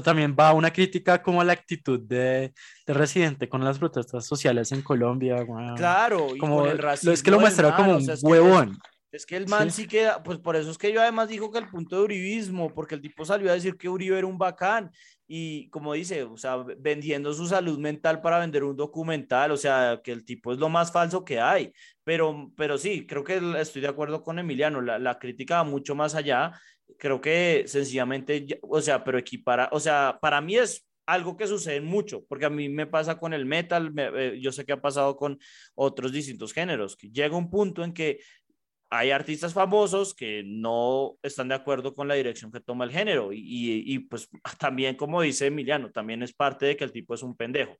[0.04, 2.54] También va una crítica como a la actitud de,
[2.86, 5.46] de, Residente con las protestas sociales en Colombia.
[5.76, 8.78] Claro, y como el racismo es que lo muestra como un huevón.
[9.14, 9.88] Es que el man sí.
[9.88, 12.96] queda, pues por eso es que yo además dijo que el punto de uribismo, porque
[12.96, 14.90] el tipo salió a decir que Uribe era un bacán
[15.28, 20.02] y como dice, o sea, vendiendo su salud mental para vender un documental, o sea,
[20.04, 21.72] que el tipo es lo más falso que hay.
[22.04, 25.94] Pero, pero sí, creo que estoy de acuerdo con Emiliano, la, la crítica va mucho
[25.94, 26.60] más allá
[26.98, 31.82] creo que sencillamente, o sea, pero equipara, o sea, para mí es algo que sucede
[31.82, 35.16] mucho, porque a mí me pasa con el metal, eh, yo sé que ha pasado
[35.16, 35.38] con
[35.76, 38.22] otros distintos géneros, que llega un punto en que
[38.90, 43.34] hay artistas famosos que no están de acuerdo con la dirección que toma el género
[43.34, 47.24] y, y, pues también, como dice Emiliano, también es parte de que el tipo es
[47.24, 47.76] un pendejo,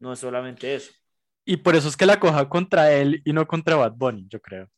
[0.00, 0.92] no es solamente eso.
[1.44, 4.40] Y por eso es que la coja contra él y no contra Bad Bunny, yo
[4.40, 4.68] creo.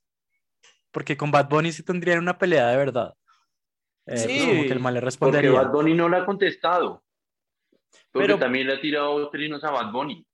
[0.90, 3.14] Porque con Bad Bunny sí tendrían una pelea de verdad.
[4.06, 5.50] Eh, sí, pues, como que el mal le respondería.
[5.50, 7.02] Porque Bad Bunny no le ha contestado.
[8.12, 10.26] pero también le ha tirado trinos a Bad Bunny.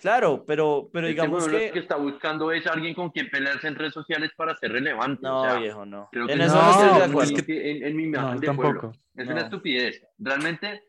[0.00, 1.66] Claro, pero, pero digamos que...
[1.66, 5.22] Lo que está buscando es alguien con quien pelearse en redes sociales para ser relevante.
[5.22, 6.08] No, viejo, no.
[6.12, 7.36] en eso no, estoy de acuerdo.
[7.36, 8.92] Es que en, mi imagen de tampoco.
[9.16, 10.06] Es una estupidez.
[10.18, 10.84] Realmente...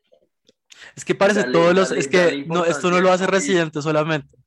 [0.95, 1.91] Es que parece todos los...
[1.91, 4.37] Es que no, esto no lo hace Residente solamente.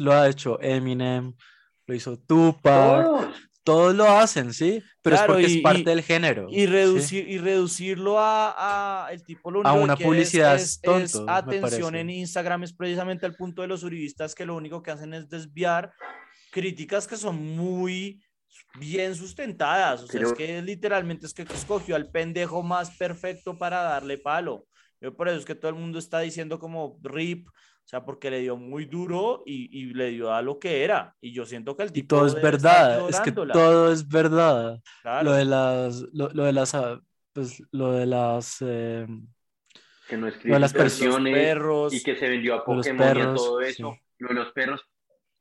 [0.00, 1.34] Lo ha hecho Eminem,
[1.86, 4.82] lo hizo Tupac, todos lo hacen, ¿sí?
[5.02, 6.46] Pero es porque es parte del género.
[6.50, 10.80] Y, reducir, y reducirlo a, el tipo lo a una publicidad es,
[11.26, 15.14] atención en Instagram es precisamente el punto de los uribistas que lo único que hacen
[15.14, 15.92] es desviar
[16.50, 18.20] críticas que son muy
[18.78, 20.02] bien sustentadas.
[20.02, 24.66] O sea, es que literalmente es que escogió al pendejo más perfecto para darle palo.
[25.00, 27.48] Yo por eso es que todo el mundo está diciendo como RIP,
[27.88, 31.16] o sea, porque le dio muy duro y, y, le dio a lo que era.
[31.22, 32.04] Y yo siento que el tipo.
[32.04, 33.08] Y todo es verdad.
[33.08, 34.78] Es que todo es verdad.
[35.22, 36.04] Lo de las.
[36.12, 36.74] Lo, de las.
[36.74, 37.00] Ah,
[37.32, 38.58] pues, lo de las.
[38.60, 39.06] Eh,
[40.06, 41.32] que no escribió las personas.
[41.32, 43.96] Perros, y que se vendió a Pokémon y a todo eso.
[44.18, 44.82] Lo de los perros.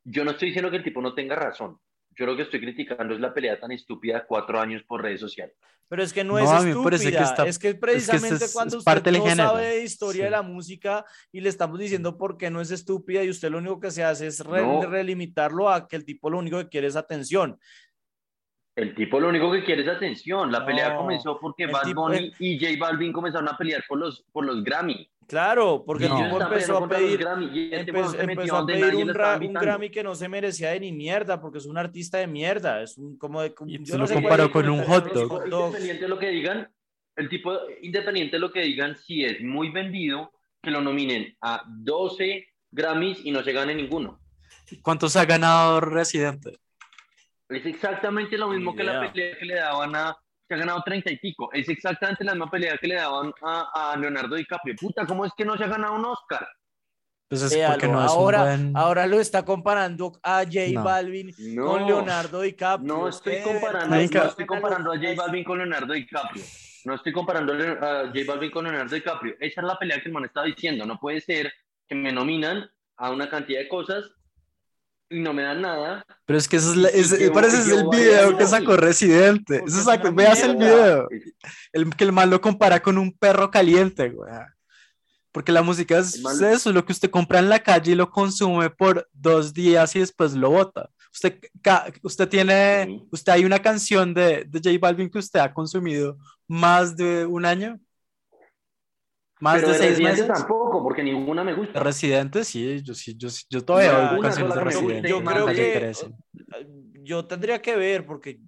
[0.05, 1.77] Yo no estoy diciendo que el tipo no tenga razón.
[2.17, 5.19] Yo lo que estoy criticando es la pelea tan estúpida de cuatro años por redes
[5.19, 5.55] sociales.
[5.89, 10.25] Pero es que no, es estúpida, es que precisamente cuando usted no sabe de historia
[10.25, 13.59] de la música y le estamos diciendo por qué no es estúpida y usted lo
[13.59, 16.97] único que se hace es relimitarlo a que el tipo lo único que quiere es
[16.97, 17.57] atención.
[18.77, 20.51] El tipo lo único que quiere es atención.
[20.51, 23.83] La pelea No, comenzó porque el Bad tipo- Bunny y J Balvin comenzaron a pelear
[23.87, 25.09] por los, por los Grammy.
[25.27, 26.17] Claro, porque No.
[26.19, 29.53] el tipo empezó a pedir, Grammy este empezó, empezó a pedir un, ra- un.
[29.53, 32.81] Grammy que no se merecía de ni mierda, porque es un artista de mierda.
[32.83, 33.53] Es un como de.
[33.65, 35.27] Y yo se no lo sé comparó el con un hot dog.
[35.27, 35.45] hot.
[35.47, 36.71] Independiente de lo que digan,
[37.15, 41.63] el tipo, independiente de lo que digan, si es muy vendido, que lo nominen a
[41.67, 44.19] 12 Grammys y no se gane ninguno.
[44.83, 46.51] ¿Cuántos ha ganado Residente?
[47.49, 50.15] Es exactamente lo mismo que la pelea que le daban a.
[50.47, 51.49] Se ha ganado 30 y pico.
[51.51, 54.75] Es exactamente la misma pelea que le daban a, a Leonardo DiCaprio.
[54.79, 56.47] Puta, ¿cómo es que no se ha ganado un Oscar?
[57.29, 58.77] Pues es porque no es ahora, un buen...
[58.77, 60.83] ahora lo está comparando a J No.
[60.85, 61.65] Balvin No.
[61.65, 62.87] con Leonardo DiCaprio.
[62.93, 64.19] No estoy comparando, Marica.
[64.19, 65.07] no es estoy comparando a J.
[65.17, 66.43] Balvin con Leonardo DiCaprio.
[66.85, 69.35] No estoy comparando a J Balvin con Leonardo DiCaprio.
[69.41, 70.85] Esa es la pelea que el man estaba diciendo.
[70.85, 71.51] No puede ser
[71.85, 74.09] que me nominan a una cantidad de cosas
[75.09, 76.05] no me dan nada.
[76.25, 78.75] Pero es que ese es, la- Y yo- parece es yo el video que sacó
[78.77, 79.63] Residente.
[79.65, 81.07] Eso es sacó, veas el video.
[81.71, 84.31] El, que el man lo compara con un perro caliente, güey.
[85.31, 88.69] Porque la música es eso, lo que usted compra en la calle y lo consume
[88.71, 90.89] por dos días y después lo bota.
[91.13, 93.07] Usted, ca- usted tiene, Sí.
[93.11, 96.17] usted hay una canción de, de J Balvin que usted ha consumido
[96.47, 97.79] más de un año,
[99.39, 100.27] más Pero de seis meses.
[100.27, 101.79] tampoco, porque ninguna me gusta.
[101.79, 105.09] Residente, sí, yo sí, yo, yo todavía No, oigo canciones de Residente.
[105.09, 106.07] Yo creo que 13.
[107.03, 108.39] yo tendría que ver, porque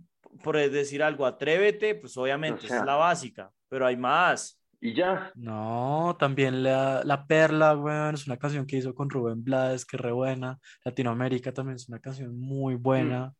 [0.44, 2.80] por decir algo, atrévete, pues obviamente O esa sea.
[2.80, 4.60] es la básica, pero hay más.
[4.82, 5.32] Y ya.
[5.36, 9.98] No, también la, la Perla, weón, es una canción que hizo con Rubén Blades, que
[9.98, 10.58] es re buena.
[10.86, 13.34] Latinoamérica también es una canción muy buena.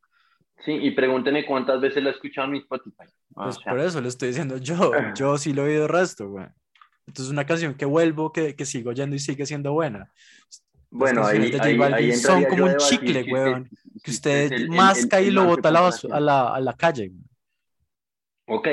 [0.66, 3.06] Sí, y pregúnteme cuántas veces la he escuchado en mi Spotify.
[3.34, 5.90] O Pues sea, por eso le estoy diciendo yo, yo sí lo he oído el
[5.90, 6.54] resto, weón.
[7.10, 10.12] Entonces es una canción que vuelvo, que, que sigo oyendo y sigue siendo buena.
[10.92, 13.68] bueno, ahí, ahí, ahí son como a un chicle, si weón,
[14.04, 16.20] Que este usted es el- masca el- y el lo man bota a la, a
[16.20, 17.12] la, a la calle.
[18.48, 18.68] Ok,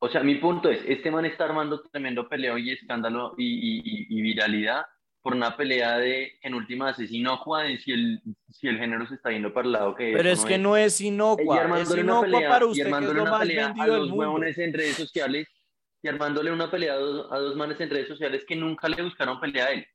[0.00, 3.82] o sea, mi punto es, este man está armando tremendo peleo y escándalo y, y-
[3.84, 4.82] y- y viralidad
[5.22, 9.14] por una pelea de, en últimas, es inocua de si el, si el género se
[9.16, 12.20] está yendo para el lado que Pero es que no es Y inocua, es inocua
[12.22, 14.16] pelea, para y usted que es lo más a vendido del los mundo.
[14.16, 15.48] huevones en redes sociales,
[16.02, 19.02] y armándole una pelea a dos, a dos manes en redes sociales que nunca le
[19.02, 19.86] buscaron pelea a él.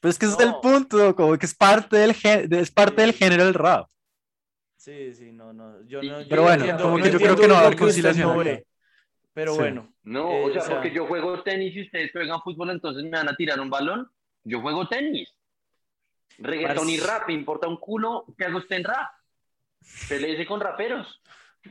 [0.00, 2.14] Pero es que ese es el punto, como que es parte del,
[2.52, 3.88] es parte del género del rap.
[4.76, 5.80] Sí, sí, no, no.
[5.86, 7.60] Yo Sí, no yo pero no bueno, entiendo- como que yo creo que no va
[7.60, 8.62] a haber conciliación.
[9.32, 9.58] Pero Sí.
[9.58, 9.92] bueno.
[10.04, 13.02] No, Eh, o sea, o sea- porque yo juego tenis y ustedes juegan fútbol, entonces
[13.02, 14.08] me van a tirar un balón.
[14.44, 15.28] Yo juego tenis.
[16.38, 19.08] Reggaetón y rap, ¿me importa un culo que haga usted en rap?
[20.08, 21.20] Peleese con raperos.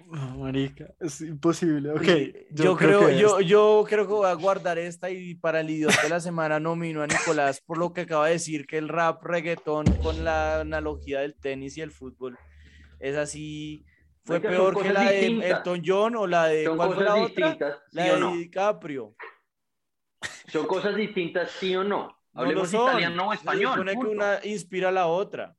[0.10, 1.92] Oh, marica, es imposible.
[1.92, 2.04] Ok,
[2.52, 6.02] yo, creo, que yo, yo creo que voy a guardar esta y para el idiota
[6.02, 9.24] de la semana nomino a Nicolás por lo que acaba de decir que el rap
[9.24, 12.38] reggaetón con la analogía del tenis y el fútbol
[13.00, 13.86] es así.
[14.26, 15.26] Fue peor que la de.
[15.50, 17.48] Elton John o la de Son ¿cuál fue cosas la otra?
[17.50, 18.36] distintas, sí La o de no.
[18.36, 19.16] DiCaprio.
[20.48, 22.18] Son cosas distintas, sí o no.
[22.34, 22.88] No Hablemos son.
[22.90, 23.72] italiano o Se español.
[23.74, 25.56] supone que una inspira a la otra.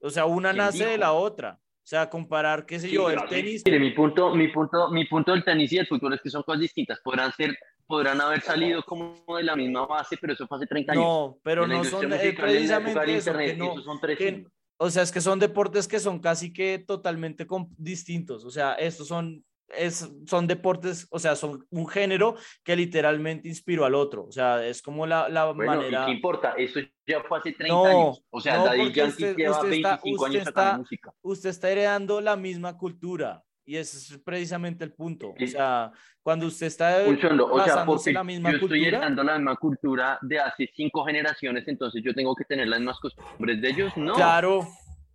[0.00, 1.60] O sea, una ¿Quién nace de la otra.
[1.84, 3.62] O sea, comparar, qué sé yo, el tenis.
[3.66, 6.42] mire, mi punto, mi punto, mi punto del tenis y del fútbol es que son
[6.42, 6.98] cosas distintas.
[7.04, 7.54] Podrán ser,
[7.86, 11.04] podrán haber salido como de la misma base, pero eso fue hace 30 años.
[11.04, 14.46] No, pero no son eh, musical, precisamente eso, internet, que no, son tres que-
[14.78, 18.46] o sea, es que son deportes que son casi que totalmente distintos.
[18.46, 23.84] O sea, estos son, es, son deportes, o sea, son un género que literalmente inspiró
[23.84, 24.24] al otro.
[24.26, 26.02] O sea, es como la, la Bueno, manera.
[26.02, 26.54] ¿y qué importa?
[26.56, 28.24] Eso ya fue hace 30 No, años.
[28.30, 31.14] O sea, no, Daddy Yankee usted- lleva usted está- 25 usted años sacando está- música.
[31.22, 33.42] usted está heredando la misma cultura.
[33.66, 35.30] Y ese es precisamente el punto.
[35.30, 35.46] O Sí.
[35.46, 35.90] sea,
[36.22, 39.38] cuando usted está Un segundo, o sea, porque la misma yo estoy cultura, heredando la
[39.38, 43.70] misma cultura de hace cinco generaciones, entonces yo tengo que tener las mismas costumbres de
[43.70, 43.96] ellos.
[43.96, 44.12] No.
[44.12, 44.68] claro,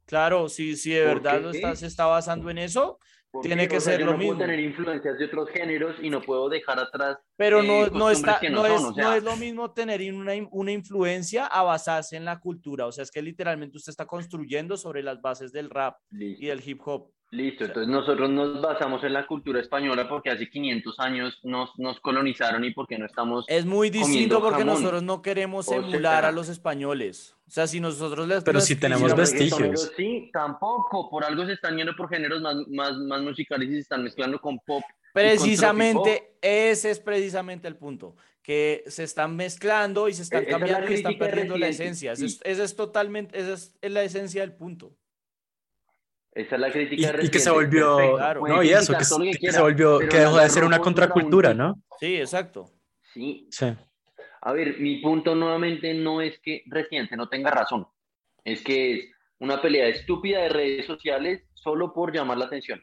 [0.05, 3.07] claro, si, si de ¿Por verdad lo está, se está basando en eso, ¿Por
[3.41, 4.41] tiene que O sea, ser yo lo no puedo mismo.
[4.45, 7.17] tener influencias de otros géneros y no puedo dejar atrás.
[7.35, 9.71] pero eh, no, no, está, no, no es, son, o sea- no es lo mismo
[9.71, 12.85] tener una, una influencia a basarse en la cultura.
[12.87, 16.43] O sea, es que literalmente usted está construyendo sobre las bases del rap Listo.
[16.43, 17.11] y del hip hop.
[17.31, 21.99] Listo, entonces nosotros nos basamos en la cultura española porque hace 500 años nos, nos
[21.99, 23.45] colonizaron y porque no estamos...
[23.47, 24.73] Es muy distinto porque jamón.
[24.77, 27.35] nosotros no queremos emular a los españoles.
[27.49, 28.43] O sea, si nosotros les...
[28.43, 29.91] Pero si tenemos vestigios.
[29.97, 31.09] Sí, tampoco.
[31.09, 34.39] Por algo se están yendo por géneros más, más, más musicales y se están mezclando
[34.39, 34.83] con pop.
[35.15, 40.51] Precisamente, ese es precisamente el punto, que se están mezclando y se están E- esa
[40.51, 42.11] es cambiando y están perdiendo la esencia.
[42.11, 42.39] Ese es, sí.
[42.43, 44.95] ese es totalmente, esa es, es la esencia del punto.
[46.31, 48.45] Esa es la crítica Y, y que se volvió, Claro.
[48.47, 51.55] no, y eso, que, se volvió, que dejó de ser una contra un contracultura.
[51.55, 51.81] ¿no?
[51.99, 52.69] Sí, exacto.
[53.11, 53.65] Sí, Sí.
[54.41, 57.87] A ver, mi punto nuevamente no es que Residente no tenga razón.
[58.43, 62.81] Es que es una pelea estúpida de redes sociales solo por llamar la atención.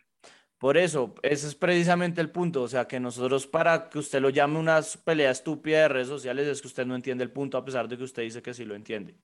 [0.59, 2.63] Por eso, ese es precisamente el punto.
[2.63, 6.47] O sea, que nosotros para que usted lo llame una pelea estúpida de redes sociales
[6.47, 8.65] es que usted no entiende el punto a pesar de que usted dice que sí
[8.65, 9.15] lo entiende.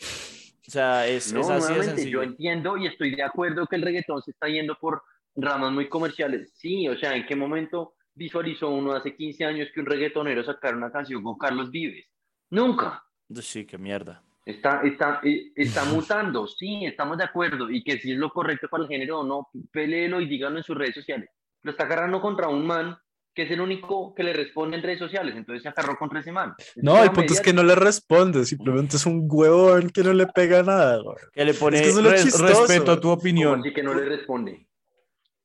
[0.00, 2.22] O sea, es, No, es así de sencillo.
[2.22, 5.02] yo entiendo y estoy de acuerdo que el reggaetón se está yendo por
[5.34, 6.52] ramas muy comerciales.
[6.54, 10.76] Sí, o sea, ¿en qué momento visualizó uno hace 15 años que un reggaetonero sacara
[10.76, 12.06] una canción con Carlos Vives?
[12.50, 13.02] Nunca.
[13.40, 14.22] Sí, qué mierda.
[14.44, 17.70] Está, está, eh, está mutando, sí, estamos de acuerdo.
[17.70, 20.64] Y que si es lo correcto para el género o no, peléelo y díganlo en
[20.64, 21.30] sus redes sociales.
[21.62, 22.96] Lo está agarrando contra un man
[23.32, 26.32] que es el único que le responde en redes sociales, entonces se agarró contra ese
[26.32, 26.52] man.
[26.74, 30.26] No, el punto es que no le responde, simplemente es un huevón que no le
[30.26, 30.98] pega nada.
[31.00, 31.16] güey.
[31.32, 33.60] Que le pone que es lo res- respeto a tu ¿Cómo opinión.
[33.60, 34.66] así que no le responde?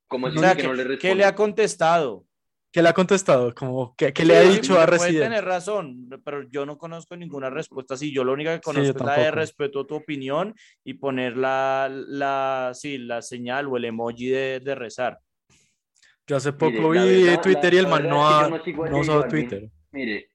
[0.08, 1.14] ¿Cómo así O sea, que, que, no le que responde?
[1.14, 2.25] le ha contestado.
[2.76, 3.54] ¿Qué le ha contestado?
[3.54, 5.22] Como, ¿qué, qué le ha Sí, dicho puede a Resident?
[5.22, 8.12] tener razón, pero yo no conozco ninguna respuesta así.
[8.12, 10.54] Yo lo único que Sí, conozco yo es la de respeto a tu opinión
[10.84, 15.18] y poner la, la, sí, la señal o el emoji de, de rezar.
[16.26, 18.74] Yo hace poco Mire, vi verdad- Twitter la- y el man no es que ha
[18.76, 19.28] no no J usado.
[19.28, 19.70] Twitter.
[19.92, 20.30] Mire,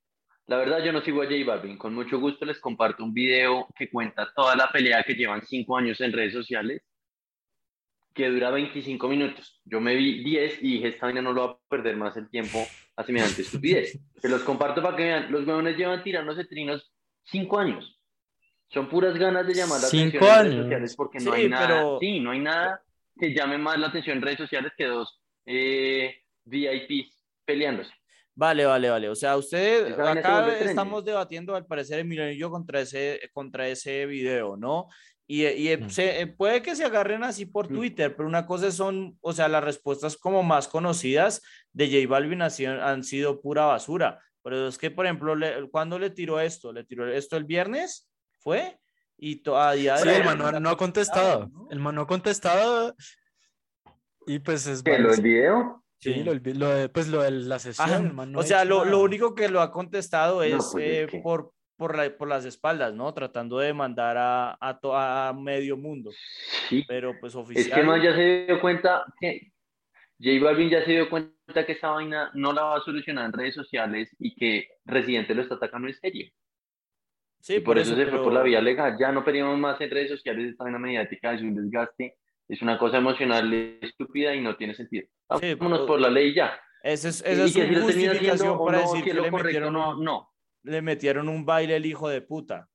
[0.48, 1.78] la verdad yo no sigo a J Balvin.
[1.78, 5.78] Con mucho gusto les comparto un video que cuenta toda la pelea que llevan cinco
[5.78, 6.82] años en redes sociales,
[8.14, 9.62] que dura 25 minutos.
[9.66, 12.30] Yo me vi 10 y dije, esta vaina no lo va a perder más el
[12.30, 12.59] tiempo
[12.95, 13.99] a semejante estupidez.
[14.22, 16.93] Se los comparto para que vean, los huevones llevan tirándose trinos
[17.24, 17.97] cinco años.
[18.70, 20.64] Son puras ganas de llamar la Cinco atención en redes años.
[20.66, 22.82] sociales porque no Sí, hay nada, pero- sí, no hay nada
[23.20, 27.91] que llame más la atención en redes sociales que dos eh, VIPs peleándose.
[28.34, 29.09] Vale, vale, vale.
[29.09, 34.05] O sea, usted acá estamos debatiendo al parecer Emilio y yo contra ese, contra ese
[34.05, 34.88] video, ¿no?
[35.34, 35.90] Y, y Mm.
[35.90, 37.76] se- puede que se agarren así por Mm.
[37.76, 42.42] Twitter, pero una cosa son, o sea, las respuestas como más conocidas de J Balvin
[42.42, 44.20] han sido, han sido pura basura.
[44.44, 46.74] Pero es que, por ejemplo, le, ¿cuándo le tiró esto?
[46.74, 48.12] ¿Le tiró esto el viernes?
[48.40, 48.78] ¿Fue?
[49.18, 51.48] Y to- a día de Sí, hoy el man no, no ha contestado.
[51.48, 51.68] ¿no?
[51.72, 52.94] El man no ha contestado.
[54.28, 54.84] Y pues es.
[54.84, 55.82] ¿Qué, lo del video?
[56.00, 56.24] Sí, Sí.
[56.24, 57.90] lo, del- lo pues lo de la sesión.
[57.90, 61.08] Ajá, man no o sea, lo, lo único que lo ha contestado es, pues, eh,
[61.10, 63.12] que- por, por, la- por las espaldas, ¿no?
[63.14, 66.12] Tratando de mandar a, a, to- a medio mundo.
[66.70, 66.86] Sí.
[66.88, 67.80] Pero pues Es oficial.
[67.80, 69.52] que más ya se dio cuenta que
[70.24, 73.34] J Balvin ya se dio cuenta que esa vaina no la va a solucionar en
[73.34, 76.30] redes sociales y que Residente lo está atacando en serio.
[77.40, 78.96] sí, y por, eso, se fue pero- por la vía legal.
[79.00, 82.18] Ya no pedimos más en redes sociales esta vaina mediática, es un desgaste,
[82.48, 83.52] es una cosa emocional
[83.82, 85.08] estúpida y no tiene sentido.
[85.40, 86.60] Sí, Vámonos pero- por la ley ya.
[86.84, 89.30] Ese es, Y esa es que su justificación para no, decir que es lo le
[89.32, 90.31] correcto metieron, no, no.
[90.64, 92.68] Le metieron un baile el hijo de puta.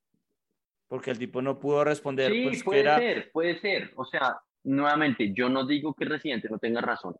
[0.89, 2.30] Porque el tipo no pudo responder.
[2.32, 3.93] Sí, pues, que puede era, ser, puede ser.
[3.97, 7.16] O sea, nuevamente, yo no digo que Residente no tenga razón.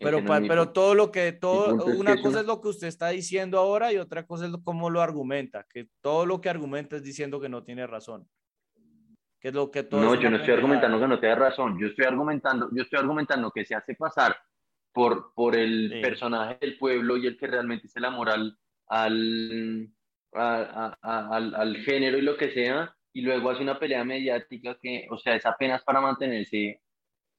[0.00, 2.40] Pero, no pa- es pero todo lo que, todo, es que una es cosa una-
[2.40, 5.88] es lo que usted está diciendo ahora y otra cosa es cómo lo argumenta, que
[6.00, 8.26] todo lo que argumenta es diciendo que no tiene razón.
[9.38, 11.34] Que es lo que todo No, es yo no estoy argumentando que no te da
[11.34, 11.78] razón.
[11.78, 14.36] Yo estoy argumentando, yo estoy argumentando que se hace pasar
[14.92, 16.00] por, por el Sí.
[16.00, 18.56] personaje del pueblo y el que realmente se la moral
[19.00, 19.90] al,
[20.34, 24.78] a- a- al, al género y lo que sea, y luego hace una pelea mediática
[24.80, 26.80] que, o sea, es apenas para mantenerse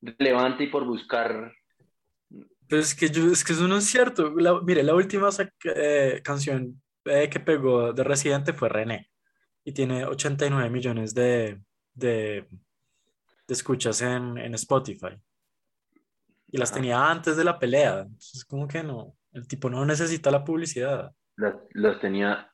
[0.02, 1.52] relevante y por buscar.
[2.68, 4.34] Pero es que, yo, es que eso no es cierto.
[4.36, 5.30] La- mire, la última
[5.76, 9.10] eh, canción eh, que pegó de Residente fue René.
[9.66, 11.60] Y tiene 89 millones de,
[11.94, 12.46] de,
[13.48, 15.16] de escuchas en, en Spotify.
[16.48, 16.80] Y las Ajá.
[16.80, 18.02] tenía antes de la pelea.
[18.02, 19.16] Entonces, como que no.
[19.32, 21.12] El tipo no necesita la publicidad.
[21.38, 22.50] Las, las tenía.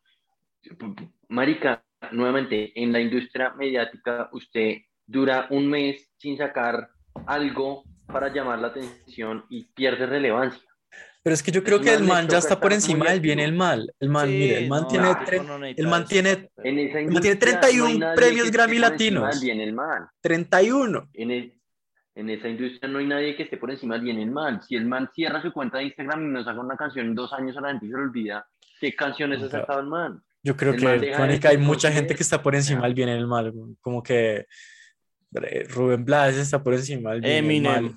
[1.27, 6.89] Marica, nuevamente, en la industria mediática, usted dura un mes sin sacar
[7.25, 10.61] algo para llamar la atención y pierde relevancia.
[11.21, 13.43] Pero es que yo creo que el man ya está por encima del bien y
[13.43, 13.93] el mal.
[13.99, 16.99] El man, Sí, mire, el man no, tiene, el no el man tiene En esa
[16.99, 19.30] El man tiene industria 31 no hay nadie premios Grammy por encima latinos.
[19.30, 20.07] del bien y el mal.
[20.21, 21.09] 31.
[21.13, 21.53] En, el-
[22.15, 24.61] en esa industria no hay nadie que esté por encima del bien y el mal.
[24.63, 27.32] Si el man cierra su cuenta de Instagram y nos saca una canción en dos
[27.34, 28.47] años a la gente se le olvida
[28.80, 30.23] qué canciones ha sacado el man.
[30.41, 33.13] Yo creo El que, Mónica, hay mucha gente que está por encima del bien y
[33.13, 33.53] el mal.
[33.82, 34.45] Como que
[35.41, 37.84] eh, Rubén Blades está por encima del bien y el Eminem.
[37.84, 37.93] mal.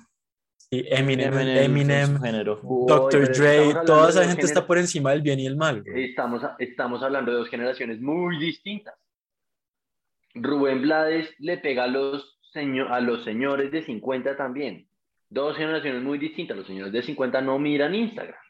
[0.57, 2.45] Sí, Eminem, Eminem, Eminem,
[2.87, 3.31] Dr.
[3.31, 5.83] Dre, toda esa gente está por encima del bien y el mal.
[5.85, 8.95] Estamos, estamos hablando de dos generaciones muy distintas.
[10.33, 12.39] Rubén Blades le pega a los,
[12.89, 14.87] a los señores de 50 también.
[15.29, 16.57] Dos generaciones muy distintas.
[16.57, 18.42] Los señores de 50 no miran Instagram.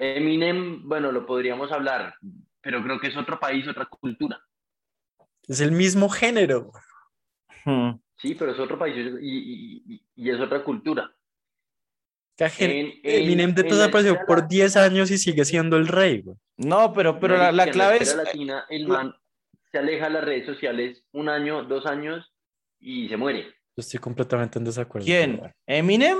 [0.00, 2.14] Eminem, bueno, lo podríamos hablar,
[2.62, 4.40] pero creo que es otro país, otra cultura.
[5.46, 6.72] Es el mismo género.
[7.66, 7.92] Hmm.
[8.16, 11.14] Sí, pero es otro país y, y- y- y es otra cultura.
[12.38, 15.86] En- Eminem de en todo la desapareció escala- por 10 años y sigue siendo el
[15.88, 16.22] rey.
[16.22, 16.36] güey.
[16.56, 18.02] No, pero, pero la, la En clave es.
[18.08, 19.14] esfera latina, el man,
[19.70, 22.32] se aleja de las redes sociales un año, dos años
[22.78, 23.42] y se muere.
[23.44, 25.04] Yo estoy completamente en desacuerdo.
[25.04, 25.40] ¿Quién?
[25.66, 26.16] ¿Eminem?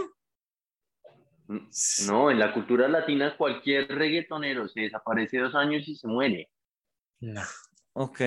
[2.07, 6.49] No, en la cultura latina cualquier reggaetonero se desaparece dos años y se muere.
[7.21, 7.43] No.
[7.93, 8.21] Ok.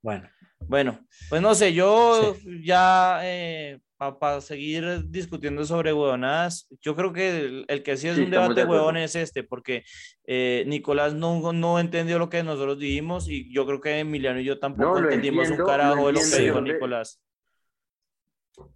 [0.00, 0.28] Bueno.
[0.60, 7.64] Bueno, pues no sé, yo ya eh, para seguir discutiendo sobre huevonadas, yo creo que
[7.66, 9.84] el, que sí es un debate de huevón es este, porque
[10.24, 14.44] eh, Nicolás no, no entendió lo que nosotros dijimos y yo creo que Emiliano y
[14.44, 17.22] yo tampoco entendimos un carajo de lo que dijo Nicolás.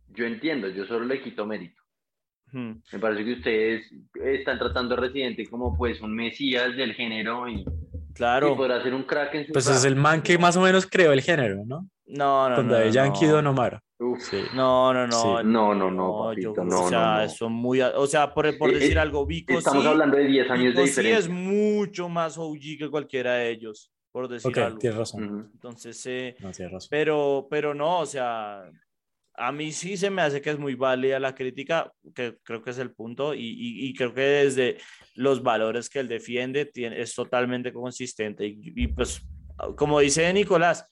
[0.09, 1.82] Yo entiendo, yo solo le quito mérito.
[2.53, 3.85] Me parece que ustedes
[4.25, 7.65] están tratando a Residente como pues un mesías del género y,
[8.15, 8.57] claro.
[8.57, 11.13] podrá ser un crack en su Pues es el man que más o menos creó
[11.13, 11.89] el género, ¿no?
[12.07, 12.75] No, no, Con no.
[12.75, 13.33] David Yankee no.
[13.33, 13.81] Don Omar.
[14.19, 14.43] Sí.
[14.55, 15.43] No, no, no.
[15.45, 17.29] No, no, no, yo- papito, no, o sea, no, no.
[17.29, 17.81] son muy.
[17.81, 19.89] O sea, por, por Eh, decir eh, algo, Vico Estamos sí.
[19.89, 21.19] hablando de 10 años de Vico sí diferencia.
[21.19, 24.79] es mucho más OG que cualquiera de ellos, por decir Ok, algo.
[24.79, 25.51] tienes razón.
[25.55, 26.89] Entonces, eh, No, tienes razón.
[26.91, 28.65] pero, pero no, o sea,
[29.35, 32.71] a mí sí se me hace que es muy válida la crítica, que creo que
[32.71, 34.79] es el punto, y, y- creo que desde
[35.15, 38.47] los valores que él defiende tiene, es totalmente consistente.
[38.47, 39.23] Y, y, pues,
[39.77, 40.87] como dice Nicolás,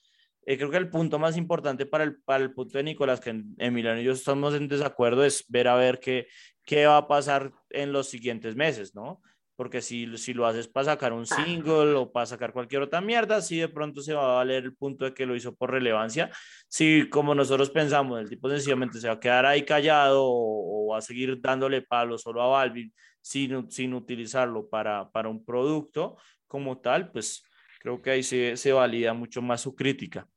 [0.45, 3.29] eh, creo que el punto más importante para el, para el punto de Nicolás, que
[3.31, 6.27] en- Emiliano y yo estamos en desacuerdo, es ver a ver qué,
[6.65, 9.21] qué va a pasar en los siguientes meses, ¿no?
[9.61, 13.41] Porque si, si lo haces para sacar un single o para sacar cualquier otra mierda,
[13.41, 16.31] sí de pronto se va a valer el punto de que lo hizo por relevancia.
[16.67, 20.91] Si como nosotros pensamos, el tipo sencillamente se va a quedar ahí callado o, o
[20.93, 22.91] va a seguir dándole palo solo a Balvin
[23.21, 27.43] sin, sin utilizarlo para, para un producto como tal, pues
[27.81, 30.27] creo que ahí se, se valida mucho más su crítica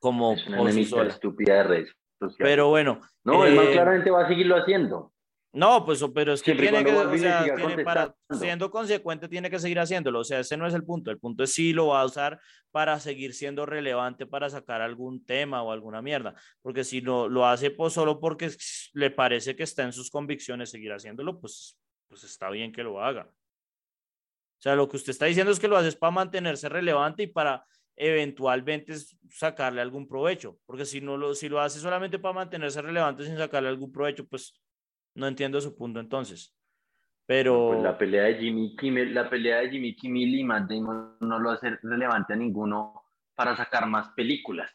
[0.00, 2.36] como Es una estúpida de redes sociales.
[2.40, 5.13] Pero bueno, no, el man eh, claramente va a seguirlo haciendo.
[5.54, 9.48] No, pues, pero es que Siempre tiene que, o sea, tiene para, siendo consecuente, tiene
[9.48, 10.18] que seguir haciéndolo.
[10.18, 11.12] O sea, ese no es el punto.
[11.12, 12.40] El punto es si lo va a usar
[12.72, 16.34] para seguir siendo relevante para sacar algún tema o alguna mierda.
[16.60, 18.50] Porque si lo, lo hace pues, solo porque
[18.94, 21.78] le parece que está en sus convicciones seguir haciéndolo, pues,
[22.08, 23.22] pues está bien que lo haga.
[23.22, 27.26] O sea, lo que usted está diciendo es que lo haces para mantenerse relevante y
[27.28, 28.94] para eventualmente
[29.30, 30.58] sacarle algún provecho.
[30.66, 34.26] Porque si, no lo, si lo hace solamente para mantenerse relevante sin sacarle algún provecho,
[34.26, 34.60] pues
[35.14, 36.54] no entiendo su punto entonces.
[37.26, 41.16] Pero Pues la pelea de Jimmy Kimmel, la pelea de Jimmy Kimmel y Matt Damon
[41.20, 43.02] no lo hace relevante a ninguno
[43.34, 44.70] para sacar más películas.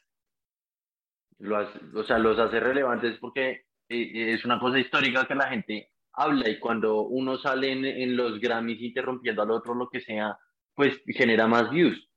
[1.38, 5.48] Lo hace- o sea, los hace relevantes porque eh, es una cosa histórica que la
[5.50, 10.02] gente habla y cuando uno sale en, en los Grammys interrumpiendo al otro, lo que
[10.02, 10.38] sea,
[10.74, 12.09] pues genera más views.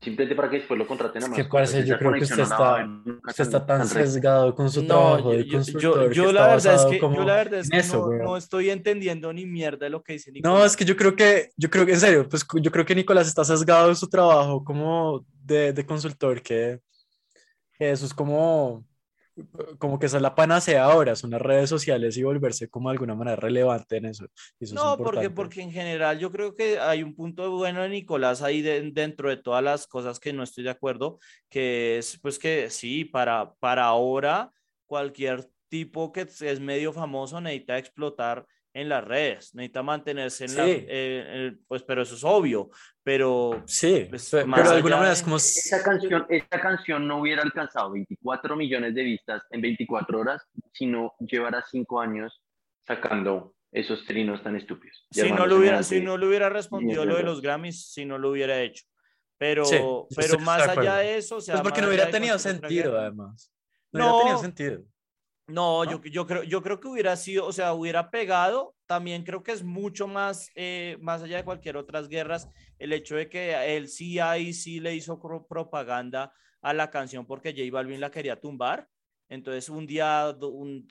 [0.00, 2.42] Simplemente para que después lo contraten a más que, parce, yo creo que usted no
[2.42, 2.88] está-
[3.28, 5.44] Usted está tan sesgado con su no, trabajo yo, de
[5.78, 7.76] yo- yo- la está verdad es basado que, como yo la verdad es en que
[7.78, 10.72] eso, no, no estoy entendiendo ni mierda de lo que dice No, Nicolás.
[10.72, 13.28] es que yo creo que, yo creo que, en serio, pues yo creo que Nicolás
[13.28, 16.80] está sesgado en su trabajo como de, de consultor, que,
[17.78, 18.84] que eso es como,
[19.78, 22.94] como que esa es la panacea ahora, son las redes sociales y volverse como de
[22.94, 24.24] alguna manera relevante en eso.
[24.24, 27.88] eso es No, porque, porque en general yo creo que hay un punto bueno de
[27.88, 31.18] Nicolás ahí de- dentro de todas las cosas que no estoy de acuerdo,
[31.48, 34.50] que es pues que sí, para, para ahora
[34.86, 40.64] cualquier tipo que es medio famoso necesita explotar en las redes, necesita mantenerse en la,
[40.64, 40.70] Sí.
[40.70, 42.70] eh, eh, pues pero eso es obvio,
[43.02, 45.36] pero Sí, pues, pero de alguna manera es como...
[45.36, 50.42] Esta canción, esta canción no hubiera alcanzado 24 millones de vistas en 24 horas
[50.72, 52.42] si no llevara 5 años
[52.86, 55.06] sacando esos trinos tan estúpidos.
[55.10, 58.18] si no, le hubiera, si no le hubiera respondido lo de los Grammys, si no
[58.18, 58.84] lo hubiera hecho.
[59.38, 59.76] Pero, Sí,
[60.14, 63.52] pero más allá de eso, o sea, Pues porque no hubiera tenido sentido, además.
[63.90, 64.06] No, No.
[64.06, 64.91] hubiera tenido sentido.
[65.48, 65.90] No, ¿no?
[65.90, 68.74] Yo, yo, creo, yo creo que hubiera sido, o sea, hubiera pegado.
[68.86, 73.16] También creo que es mucho más, eh, más allá de cualquier otras guerras, el hecho
[73.16, 74.18] de que él sí
[74.52, 76.32] sí le hizo propaganda
[76.62, 78.88] a la canción porque J Balvin la quería tumbar.
[79.28, 80.86] Entonces, un día, un,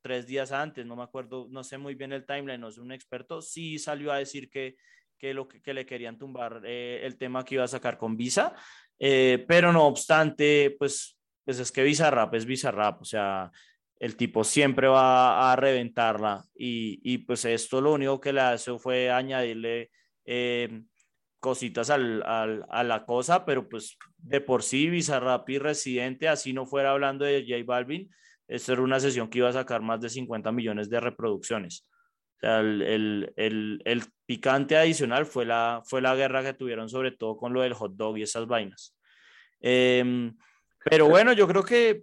[0.00, 2.92] tres días antes, no me acuerdo, no sé muy bien el timeline, no soy un
[2.92, 4.76] experto, sí salió a decir que,
[5.18, 8.54] que, lo que, le querían tumbar eh, el tema que iba a sacar con Visa.
[8.98, 13.52] Eh, pero no obstante, pues, pues es que Bizarrap es Bizarrap, o sea,
[14.02, 18.76] el tipo siempre va a reventarla y, y pues esto lo único que le hace
[18.76, 19.92] fue añadirle
[20.24, 20.82] eh,
[21.38, 26.52] cositas al, al, a la cosa, pero pues de por sí Bizarrap y Residente, así
[26.52, 28.10] no fuera hablando de J Balvin,
[28.48, 31.88] esto era una sesión que iba a sacar más de 50 millones de reproducciones.
[32.38, 36.88] O sea, el, el, el, el picante adicional fue la, fue la guerra que tuvieron
[36.88, 38.98] sobre todo con lo del hot dog y esas vainas.
[39.60, 40.32] Eh,
[40.90, 42.02] pero bueno, yo creo que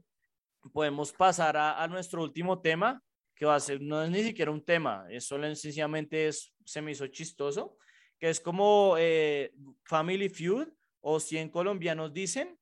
[0.74, 3.02] podemos pasar a, a, nuestro último tema,
[3.36, 6.82] que va a ser, no es ni siquiera un tema, es solo sencillamente es, se
[6.82, 7.78] me hizo chistoso,
[8.20, 9.54] que es como eh,
[9.84, 10.68] Family Feud,
[11.02, 12.60] o 100 colombianos dicen,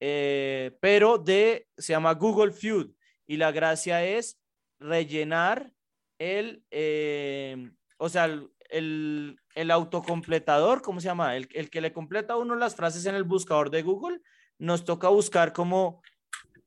[0.00, 2.90] eh, pero de, se llama Google Feud
[3.26, 4.40] y la gracia es
[4.78, 5.72] rellenar
[6.18, 8.24] el, eh, o sea,
[8.70, 11.36] el, el, autocompletador, ¿cómo se llama?
[11.36, 14.20] El, el, que le completa a uno las frases en el buscador de Google,
[14.58, 16.02] nos toca buscar como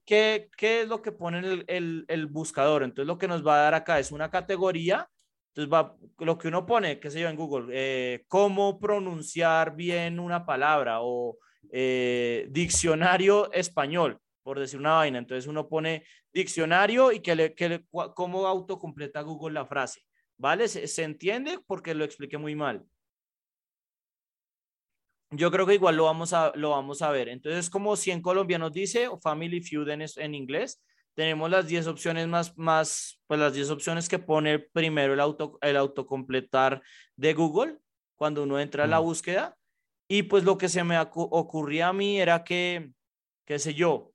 [0.09, 1.37] qué, qué es lo que pone
[1.67, 2.81] el, el, buscador.
[2.81, 5.07] Entonces lo que nos va a dar acá es una categoría
[5.49, 10.19] entonces, va, lo que uno pone, qué sé yo, en Google, eh, cómo pronunciar bien
[10.19, 11.37] una palabra o
[11.71, 15.19] eh, diccionario español, por decir una vaina.
[15.19, 17.85] Entonces, uno pone diccionario y que le, que le,
[18.15, 20.01] cómo autocompleta Google la frase.
[20.37, 20.67] ¿Vale?
[20.67, 21.59] ¿Se, ¿Se, entiende?
[21.67, 22.85] Porque lo expliqué muy mal.
[25.31, 27.29] Yo creo que igual lo vamos a, lo vamos a ver.
[27.29, 30.81] Entonces, como 100 colombianos dice, o Family Feud en, en inglés,
[31.13, 35.57] tenemos las 10 opciones más, más, pues las 10 opciones que pone primero el, auto,
[35.61, 36.81] el autocompletar
[37.15, 37.77] de Google
[38.15, 39.55] cuando uno entra a la búsqueda.
[40.07, 42.91] Y pues lo que se me ocurría a mí era que,
[43.45, 44.13] qué sé yo,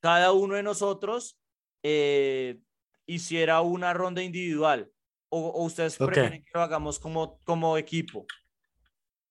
[0.00, 1.38] cada uno de nosotros
[1.82, 2.58] eh,
[3.06, 4.90] hiciera una ronda individual.
[5.30, 8.24] O, ustedes prefieren que lo hagamos como, como equipo.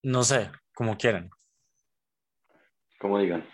[0.03, 1.29] No sé, como quieran.
[2.99, 3.47] Como digan.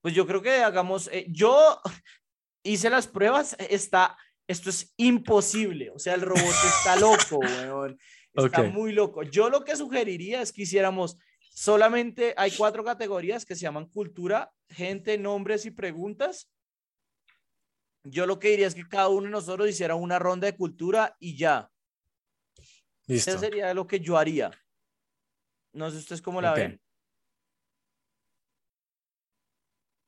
[0.00, 1.80] Pues yo creo que hagamos, eh, yo,
[2.62, 4.16] hice las pruebas, está,
[4.46, 7.98] esto es imposible, o sea, el robot está loco, weón.
[8.34, 9.22] Está muy loco.
[9.22, 14.52] Yo lo que sugeriría es que hiciéramos solamente, hay cuatro categorías que se llaman cultura,
[14.68, 16.50] gente, nombres y preguntas.
[18.04, 21.16] Yo lo que diría es que cada uno de nosotros hiciera una ronda de cultura
[21.18, 21.70] y ya.
[23.06, 23.30] Listo.
[23.30, 24.50] Eso sería lo que yo haría.
[25.76, 26.80] No sé ustedes cómo la ven.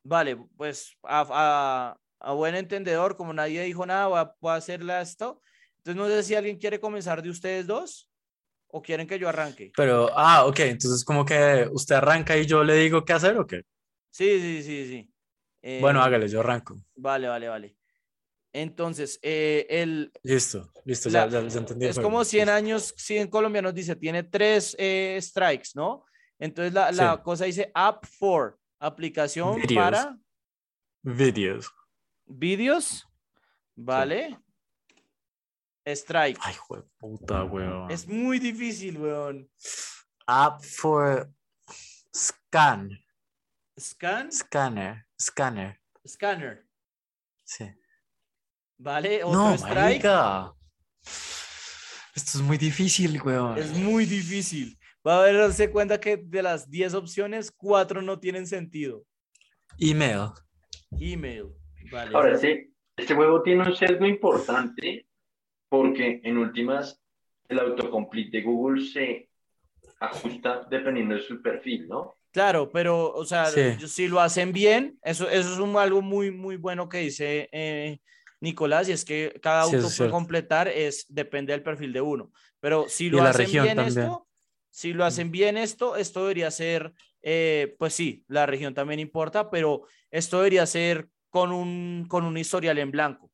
[0.03, 5.43] Vale, pues a, a buen entendedor, como nadie dijo nada, voy a, hacerle esto.
[5.77, 8.11] Entonces, no sé si alguien quiere comenzar de ustedes dos
[8.69, 9.71] o quieren que yo arranque.
[9.77, 13.47] Pero, ah, ok, entonces como que usted arranca y yo le digo qué hacer o
[13.47, 13.63] qué.
[14.11, 15.81] Sí, sí, sí, sí.
[15.83, 16.79] bueno, eh, hágale, yo arranco.
[16.97, 17.78] Vale, vale, vale.
[18.53, 20.11] Entonces, eh, el...
[20.23, 21.87] Listo, listo, ya, ya, entendí.
[21.87, 26.05] Es como 100 años, 100 colombianos dice, tiene tres eh, strikes, ¿no?
[26.39, 30.17] Entonces la, la cosa dice App for, aplicación para...
[31.03, 31.73] Videos.
[32.27, 33.07] Vídeos,
[33.75, 34.39] ¿vale?
[35.95, 36.39] Strike.
[36.43, 36.55] Ay,
[36.99, 37.91] puta, weón.
[37.91, 39.51] Es muy difícil, weón.
[40.27, 41.33] App for
[42.15, 42.91] scan.
[43.79, 44.31] Scan.
[44.31, 45.07] Scanner.
[45.19, 45.81] Scanner.
[46.07, 46.67] Scanner.
[47.45, 47.65] Sí.
[48.79, 49.23] ¿Vale?
[49.25, 50.05] Otro strike.
[52.15, 53.59] Esto es muy difícil, weón.
[53.59, 54.79] Es muy difícil.
[55.07, 59.05] Va a darse cuenta que de las 10 opciones, 4 no tienen sentido.
[59.79, 60.31] Email.
[60.99, 61.47] Email.
[62.13, 65.07] Ahora sí, este juego tiene un sesgo importante
[65.69, 67.01] porque en últimas
[67.49, 69.31] el autocomplete de Google se
[70.01, 72.17] ajusta dependiendo de su perfil, ¿no?
[72.31, 76.57] Claro, pero, o sea, si lo hacen bien, eso, eso es un, algo muy, muy
[76.57, 77.99] bueno que dice eh,
[78.41, 82.33] Nicolás, y es que cada auto puede completar es, depende del perfil de uno.
[82.61, 84.29] Pero si lo hacen bien esto,
[84.71, 89.51] si lo hacen bien esto, esto debería ser, eh, pues sí, la región también importa,
[89.51, 93.31] pero esto debería ser con un, con un historial en blanco.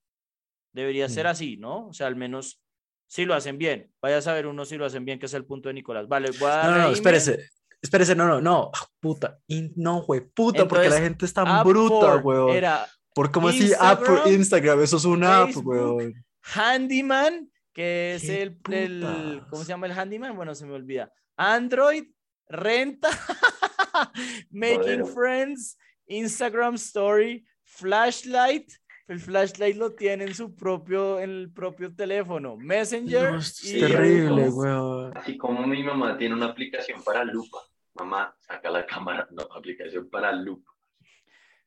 [0.73, 1.29] Debería ser mm.
[1.29, 1.89] así, ¿no?
[1.89, 2.61] O sea, al menos
[3.07, 3.93] si lo hacen bien.
[4.01, 6.09] Vaya a saber uno si lo hacen bien, que es el punto de Nicolás.
[6.09, 7.51] Vale, voy a No, no, espérese.
[7.81, 8.71] Espérese, no, no, no.
[8.99, 9.39] Puta.
[9.77, 10.23] no, güey.
[10.23, 12.57] Puta, porque la gente es tan bruta, güey.
[12.57, 12.87] Era.
[13.15, 16.13] Por como así, app por Instagram, eso es una app, güey.
[16.43, 20.37] Handyman, que es el, el, ¿Cómo se llama el handyman?
[20.37, 21.13] Bueno, se me olvida.
[21.37, 22.07] Android,
[22.49, 23.09] renta,
[24.51, 28.71] making friends, Instagram story, flashlight,
[29.07, 32.57] el flashlight lo tiene en su propio, en el propio teléfono.
[32.57, 33.35] Messenger.
[33.37, 35.17] es terrible, weón.
[35.17, 37.59] Así como mi mamá tiene una aplicación para lupa.
[37.95, 40.74] Mamá, saca la cámara, no, aplicación para lupa.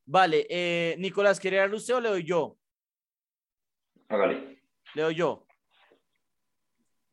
[0.09, 2.57] Vale, eh, Nicolás, ¿quiere darle usted o le doy yo?
[4.07, 4.61] Hágale.
[4.95, 5.45] Le doy yo.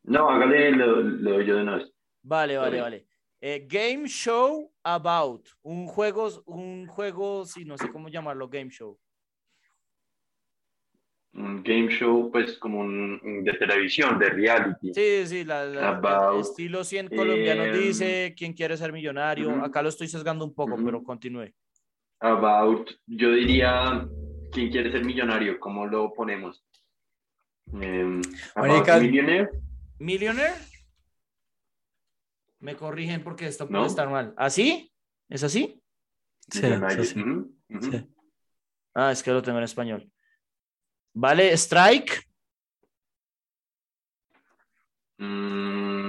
[0.03, 1.91] No, hágale, le, doy yo de una vez.
[2.23, 3.07] Vale, vale, vale.
[3.41, 5.49] Eh, game Show About.
[5.63, 8.97] Un juego, un juego, sí, no sé cómo llamarlo, Game Show.
[11.33, 14.93] Un game show, pues, como un, de televisión, de reality.
[14.93, 15.99] Sí, sí, la,
[16.39, 19.51] estilo 100 colombianos em, dice, ¿quién quiere ser millonario?
[19.65, 21.53] Acá lo estoy sesgando un poco, pero continúe.
[22.19, 24.07] About, yo diría,
[24.51, 25.59] ¿quién quiere ser millonario?
[25.59, 26.63] ¿Cómo lo ponemos?
[27.73, 28.21] Eh,
[29.01, 29.49] millionaire.
[29.99, 30.53] ¿Millionaire?
[32.59, 34.33] Me corrigen porque esto puede estar mal.
[34.37, 34.91] ¿Así?
[35.29, 35.81] ¿Es así?
[36.49, 36.61] Sí,
[37.01, 38.09] sí,
[38.93, 40.09] Ah, es que lo tengo en español.
[41.13, 41.51] ¿Vale?
[41.57, 42.27] Strike.
[45.17, 46.07] Mm.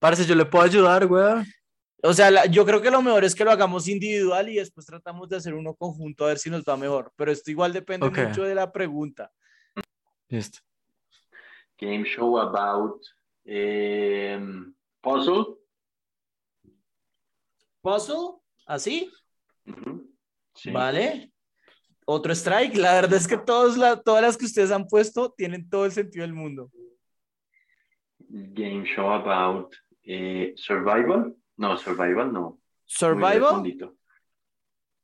[0.00, 1.44] Parece, yo le puedo ayudar, güey.
[2.04, 5.28] O sea, yo creo que lo mejor es que lo hagamos individual y después tratamos
[5.28, 7.12] de hacer uno conjunto a ver si nos va mejor.
[7.16, 9.30] Pero esto igual depende mucho de la pregunta.
[10.28, 10.58] Listo.
[11.78, 13.04] Game show about
[13.44, 14.40] eh,
[15.00, 15.58] puzzle.
[17.80, 19.08] Puzzle, así.
[20.72, 21.32] Vale.
[22.04, 22.76] Otro strike.
[22.78, 26.22] La verdad es que todos todas las que ustedes han puesto tienen todo el sentido
[26.22, 26.68] del mundo.
[28.18, 29.72] Game show about
[30.02, 31.36] eh, survival.
[31.62, 32.58] No, survival no.
[32.86, 33.62] ¿Survival?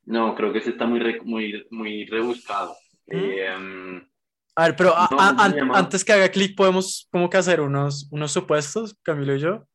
[0.07, 2.77] no, creo que ese está muy, muy, muy rebuscado.
[3.07, 3.15] ¿Mm?
[3.15, 4.09] Em,
[4.57, 9.37] a ver, pero antes que haga clic, podemos como que hacer unos, unos supuestos, Camilo
[9.37, 9.69] y yo.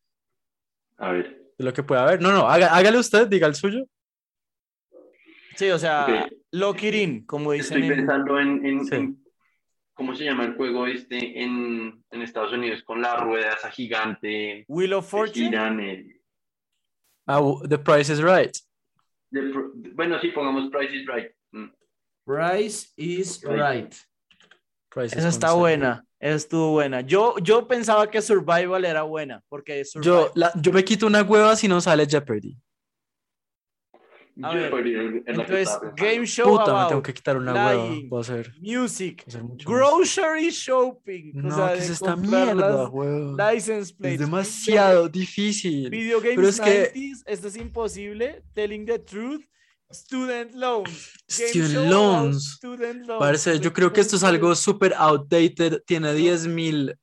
[0.97, 1.53] A ver.
[1.57, 2.21] De lo que pueda haber.
[2.21, 3.85] No, no, hágale usted, diga el suyo.
[5.55, 6.05] Sí, o sea,
[6.67, 7.25] okay.
[7.25, 7.81] como dicen.
[7.81, 9.23] Estoy pensando en,
[9.93, 14.65] ¿Cómo se llama el juego este en, en Estados Unidos con la rueda esa gigante?
[14.67, 16.22] Wheel of Fortune.
[17.27, 18.55] Ah, The Price is Right.
[19.95, 21.31] bueno, sí, pongamos Price is Right.
[21.51, 21.71] Mm.
[22.25, 23.93] Price is Right.
[24.95, 26.05] Esa está buena.
[26.19, 27.01] Esa estuvo buena.
[27.01, 29.41] Yo, yo pensaba que Survival era buena.
[29.49, 32.57] Porque yo, yo me quito una hueva si no sale Jeopardy.
[34.41, 37.95] A ver, entonces, game show Puta, me tengo que quitar una hueva.
[38.09, 39.23] Puedo hacer, music,
[39.63, 41.33] grocery shopping.
[41.35, 43.37] No, o sea, ¿qué es esta mierda, huevón?
[43.37, 44.13] License plates.
[44.13, 45.89] Es demasiado difícil.
[45.89, 47.11] Video games Pero es 90s, que...
[47.27, 48.43] esto es imposible.
[48.53, 49.43] Telling the truth.
[49.91, 51.13] Student loans.
[51.29, 52.55] Student loans.
[52.55, 53.19] Student loans.
[53.19, 55.83] Parece, yo creo que esto es algo súper outdated.
[55.85, 56.97] Tiene 10.000.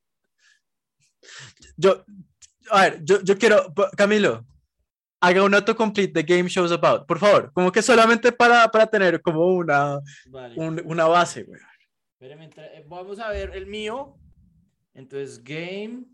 [1.77, 2.05] Yo,
[2.71, 4.45] a ver, yo, yo quiero, Camilo,
[5.21, 9.21] haga un autocomplete de Game Shows About, por favor, como que solamente para, para tener
[9.21, 10.01] como una,
[10.57, 11.61] una base, güey.
[12.21, 14.17] Eh, vamos a ver el mío.
[14.93, 16.05] Entonces, Game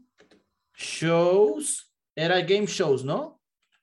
[0.74, 3.40] Shows, era Game Shows, ¿no?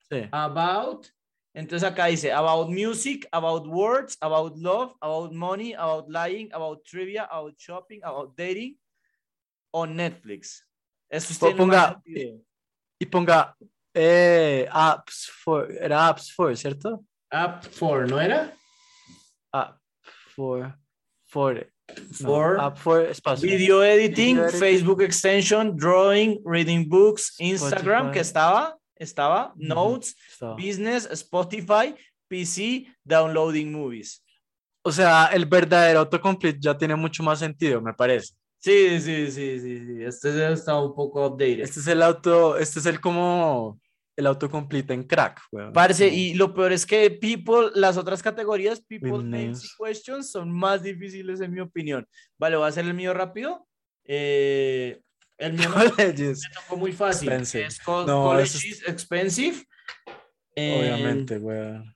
[0.08, 0.28] Sí.
[0.30, 1.08] About,
[1.54, 7.24] entonces acá dice About Music, About Words, About Love, About Money, About Lying, About Trivia,
[7.24, 8.78] About Shopping, About Dating,
[9.72, 10.66] on Netflix.
[11.10, 12.00] Eso usted ponga,
[12.98, 13.56] y ponga
[13.94, 17.04] eh, apps for, era apps for, ¿cierto?
[17.30, 18.52] App for, ¿no era?
[19.52, 19.78] App
[20.34, 20.76] for,
[21.26, 21.66] for,
[22.12, 23.48] for, app for espacio.
[23.48, 30.16] Video editing, Facebook extension, drawing, reading books, Instagram, que estaba, estaba, notes,
[30.56, 31.94] business, Spotify,
[32.28, 34.22] PC, downloading movies.
[34.82, 38.34] O sea, el verdadero autocomplete ya tiene mucho más sentido, me parece.
[38.58, 40.04] Sí, sí, sí, sí, sí.
[40.04, 41.60] Este está un poco updated.
[41.60, 43.78] Este es el auto, este es el como
[44.16, 45.40] el autocomplete en crack.
[45.72, 50.50] Parece, y lo peor es que people, las otras categorías, people names y questions, son
[50.50, 52.06] más difíciles en mi opinión.
[52.38, 53.66] Vale, voy a hacer el mío rápido.
[54.04, 55.00] Eh,
[55.38, 57.32] el mío me tocó muy fácil.
[57.32, 59.66] Es colleges expensive.
[60.56, 61.94] Obviamente, weón.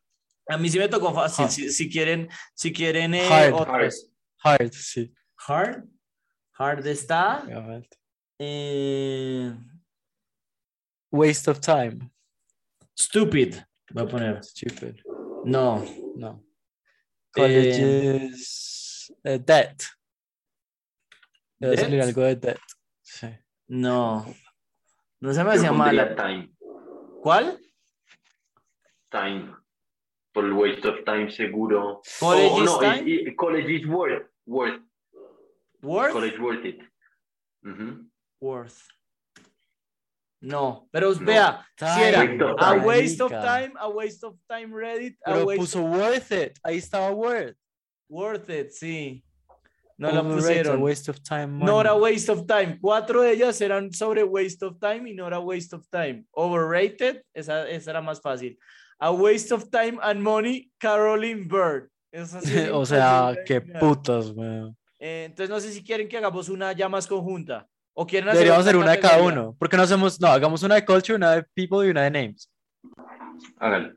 [0.48, 1.48] A mí sí me tocó fácil.
[1.48, 3.92] Si, si, quieren, si quieren eh, hard,
[4.42, 5.12] hard, sí.
[5.46, 5.84] Hard.
[6.54, 7.44] Hard está.
[8.38, 9.52] Eh,
[11.10, 12.10] Waste of time.
[12.94, 13.64] Stupid.
[13.90, 14.42] Voy a poner.
[14.42, 15.02] Stupid.
[15.44, 15.84] No.
[16.16, 16.44] No.
[17.32, 19.12] Colleges.
[19.24, 19.84] Eh, uh, debt.
[21.58, 21.84] Debe debt?
[21.84, 22.60] salir algo de debt.
[23.02, 23.28] Sí.
[23.68, 24.26] No.
[25.20, 26.14] No se me hacía mala.
[26.14, 26.50] Time.
[27.22, 27.58] ¿Cuál?
[29.10, 29.54] Time.
[30.32, 32.02] Por el waste of time seguro.
[32.20, 33.08] College oh, no, time?
[33.08, 34.28] It, it, college is worth.
[34.46, 34.80] Worth.
[35.82, 36.12] Worth?
[36.12, 36.80] College worth it.
[37.64, 38.08] Uh -huh.
[38.40, 38.97] Worth.
[40.40, 42.22] No, pero vea, si era
[42.58, 46.58] a waste of time, a waste of time Reddit, a pero waste puso worth it,
[46.62, 47.56] ahí estaba worth.
[48.08, 49.24] Worth it, sí.
[49.98, 50.80] No lo pusieron.
[50.80, 51.58] waste of time.
[51.58, 52.78] No era waste of time.
[52.80, 56.24] Cuatro de ellas eran sobre waste of time y no era waste of time.
[56.30, 58.56] Overrated, esa, esa era más fácil.
[59.00, 61.90] A waste of time and money, Caroline Bird.
[62.72, 64.76] o sea, qué putas, weón.
[65.00, 67.68] Eh, entonces no sé si quieren que hagamos una ya más conjunta.
[68.00, 69.56] ¿O quieren hacer Deberíamos hacer una de cada uno.
[69.58, 70.20] porque no hacemos?
[70.20, 72.48] No, hagamos una de culture, una de people y una de names.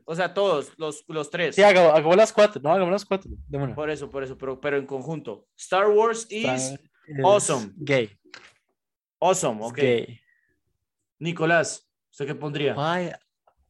[0.04, 1.54] O sea, todos, los, los tres.
[1.54, 2.60] Sí, hagamos, las cuatro.
[2.60, 3.30] No, hagamos las cuatro.
[3.76, 5.46] Por eso, por eso, pero, pero en conjunto.
[5.56, 6.76] Star Wars is,
[7.22, 7.70] awesome.
[7.76, 8.10] Gay.
[9.20, 9.76] Awesome, ok.
[9.76, 10.20] Gay.
[11.20, 12.74] Nicolás, ¿usted qué pondría?
[12.74, 13.12] Why,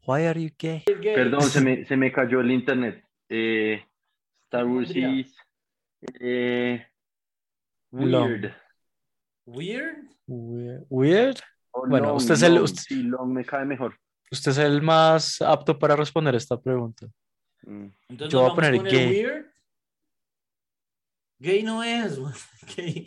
[0.06, 0.82] why are you gay?
[1.14, 3.04] Perdón, se me, se me cayó el internet.
[3.28, 3.84] Eh,
[4.44, 5.36] Star Wars is
[6.18, 6.86] eh,
[7.90, 8.61] weird.
[9.46, 9.96] Weird.
[10.26, 11.38] Weird.
[11.88, 12.58] bueno, usted es el.
[12.60, 13.96] Usted, me cae mejor.
[14.30, 17.06] Usted es el más apto para responder esta pregunta.
[17.64, 17.86] Mm.
[18.28, 19.08] Yo voy a poner gay.
[19.24, 19.46] Weird?
[21.38, 22.18] Gay no es.
[22.76, 23.06] Gay.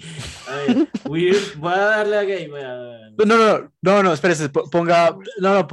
[0.49, 1.55] A ver, weird.
[1.57, 2.51] Voy a darle a gay.
[2.53, 5.67] a- No, no, no, no, espérese, po- ponga, no, no,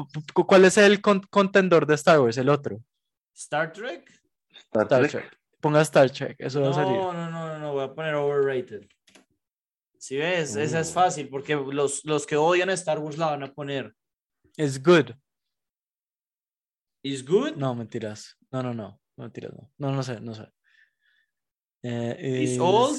[0.47, 2.39] ¿cuál es el con- contendor de Star Wars?
[2.39, 2.81] El otro.
[3.35, 4.09] Star Trek.
[4.55, 5.11] Star Star Trek.
[5.11, 5.39] Trek.
[5.61, 6.93] Ponga Star Trek, eso va a salir.
[6.97, 8.87] No, no, no, no, no, voy a poner overrated.
[10.03, 13.45] Si ves, esa es fácil porque los, los que odian a Star Wars la van
[13.45, 13.95] a poner.
[14.57, 15.13] Es good.
[17.05, 17.53] ¿Is good?
[17.53, 18.37] No, mentiras.
[18.51, 19.01] No, no, no.
[19.17, 19.71] Mentiras, no.
[19.79, 20.49] No, no sé, no sé.
[21.85, 22.99] Eh, Is old?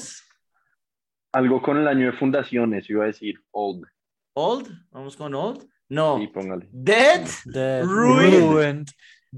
[1.32, 3.84] Algo con el año de fundaciones, iba a decir old.
[4.32, 4.70] Old?
[4.90, 5.62] Vamos con old.
[5.90, 6.18] No.
[6.18, 6.70] Sí, póngale.
[6.72, 7.28] Dead.
[7.44, 8.50] Dead, Ruined.
[8.50, 8.88] ruined,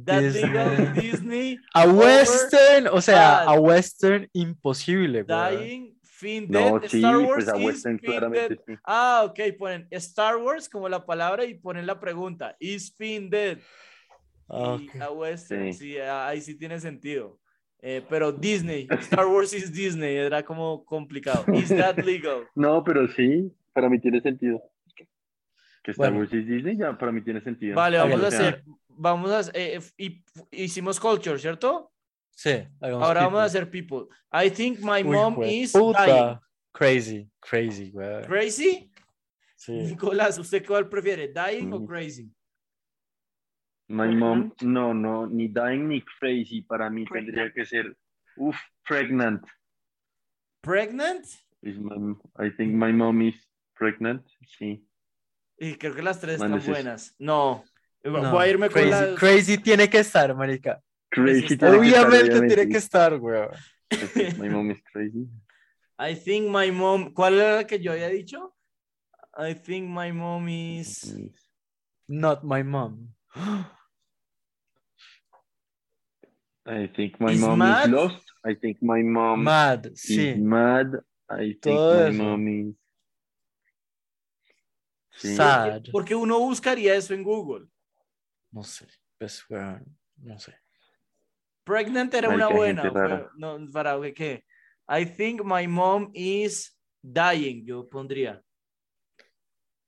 [0.04, 0.92] That Disney.
[1.10, 1.58] Disney.
[1.74, 5.24] A western, o sea, a western imposible.
[5.24, 5.95] Dying.
[6.18, 6.70] Fin dead.
[6.72, 8.74] No, sí, Star Wars pues a is Western claramente sí.
[8.84, 12.56] Ah, ok, ponen Star Wars como la palabra y ponen la pregunta.
[12.58, 13.58] Is fin dead?
[14.48, 15.02] Ah, Y ok.
[15.02, 15.78] a Western, Sí.
[15.92, 17.38] sí, ah, ahí sí tiene sentido.
[17.82, 21.44] Eh, pero Disney, Star Wars is Disney, era como complicado.
[21.54, 22.48] Is that legal?
[22.54, 24.62] No, pero sí, para mí tiene sentido.
[25.82, 26.20] Que Star Bueno.
[26.20, 27.76] Wars y Disney ya para mí tiene sentido.
[27.76, 31.92] Vale, vamos a hacer, vamos a, eh, y, hicimos culture, ¿cierto?
[32.38, 32.50] Sí,
[32.82, 33.40] Ahora vamos a people.
[33.46, 34.08] hacer people.
[34.30, 36.04] I think my Uy, mom is puta.
[36.04, 36.38] dying.
[36.72, 38.26] Crazy, crazy, güey.
[38.26, 38.90] Crazy?
[39.56, 39.72] Sí.
[39.72, 41.28] Nicolás, ¿usted cuál prefiere?
[41.32, 41.86] ¿Dying o Mm.
[41.86, 42.30] crazy?
[43.88, 46.60] My mom, no, no, ni dying ni crazy.
[46.60, 47.96] Para mí tendría que ser,
[48.36, 48.56] uff,
[48.86, 49.42] pregnant.
[50.60, 51.24] ¿Pregnant?
[51.62, 53.36] Is my- I think my mom is
[53.74, 54.26] pregnant.
[54.58, 54.84] Sí.
[55.58, 57.14] Y creo que las tres están buenas.
[57.18, 57.64] No,
[58.04, 59.18] No, voy a irme crazy, con la...
[59.18, 60.82] crazy tiene que estar, marica.
[61.16, 61.56] Crazy.
[61.56, 63.48] tiene que estar, Obviamente tiene que estar, güey.
[63.90, 65.26] I think My mom is crazy.
[65.98, 67.12] I think my mom.
[67.14, 68.54] ¿Cuál era la que yo había dicho?
[69.38, 71.14] I think my mom is.
[72.08, 73.14] Not my mom.
[76.66, 77.86] I think my Is mom mad?
[77.86, 78.24] is lost.
[78.44, 80.36] I think my mom Mad, is sí.
[80.36, 80.86] mad.
[81.30, 82.22] I think Todo my eso.
[82.22, 82.74] mom is.
[85.18, 85.34] Sí.
[85.36, 85.84] Sad.
[85.92, 87.66] Porque uno buscaría eso en Google.
[88.52, 88.86] No sé.
[89.18, 90.54] Pues, weón, no sé.
[91.66, 92.82] Pregnant era Marica, una buena.
[92.92, 94.44] pero No, para ¿qué?
[94.88, 97.64] I think my mom is dying.
[97.66, 98.40] Yo pondría.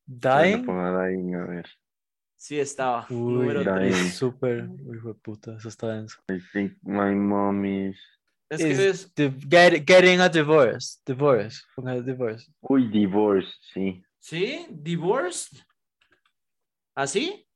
[0.07, 0.64] Dying.
[0.66, 1.66] dying, a ver.
[2.37, 3.07] Sí, estaba.
[3.11, 4.11] Uy, número dying.
[4.11, 4.68] súper.
[4.68, 6.18] Uy, hijo de puta, eso está denso.
[6.29, 7.97] I think my mom is.
[8.51, 9.14] Es Is que es.
[9.49, 10.99] get- getting a divorce.
[11.05, 11.62] Divorce.
[11.76, 12.51] Ponga divorce.
[12.61, 14.03] Uy, divorce, sí.
[14.18, 14.66] ¿Sí?
[14.70, 15.59] ¿Divorced?
[16.95, 17.47] ¿Así?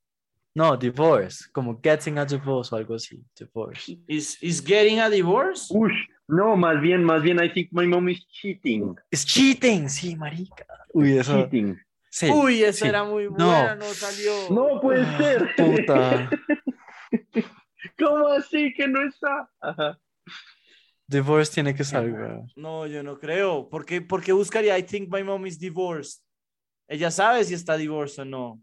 [0.55, 1.45] No, divorce.
[1.51, 3.23] Como getting a divorce o algo así.
[3.37, 3.97] Divorce.
[4.07, 5.73] ¿Is, is getting a divorce?
[5.73, 5.91] Uy,
[6.27, 8.95] no, más bien, más bien, I think my mom is cheating.
[9.11, 10.65] Es cheating, sí, marica.
[10.93, 11.41] Uy, eso.
[11.41, 11.77] Cheating.
[12.09, 12.29] Sí.
[12.29, 12.87] Uy, esa sí.
[12.87, 14.31] era muy buena, no, salió.
[14.51, 15.55] No puede Ah, ser.
[15.55, 16.29] Puta.
[17.97, 19.49] ¿Cómo así que no está?
[19.59, 19.99] Ajá.
[21.07, 22.41] Divorce tiene que güey.
[22.55, 23.67] No, yo no creo.
[23.69, 26.21] ¿Por qué, por qué buscaría I think my mom is divorced?
[26.87, 28.61] Ella sabe si está divorced o no.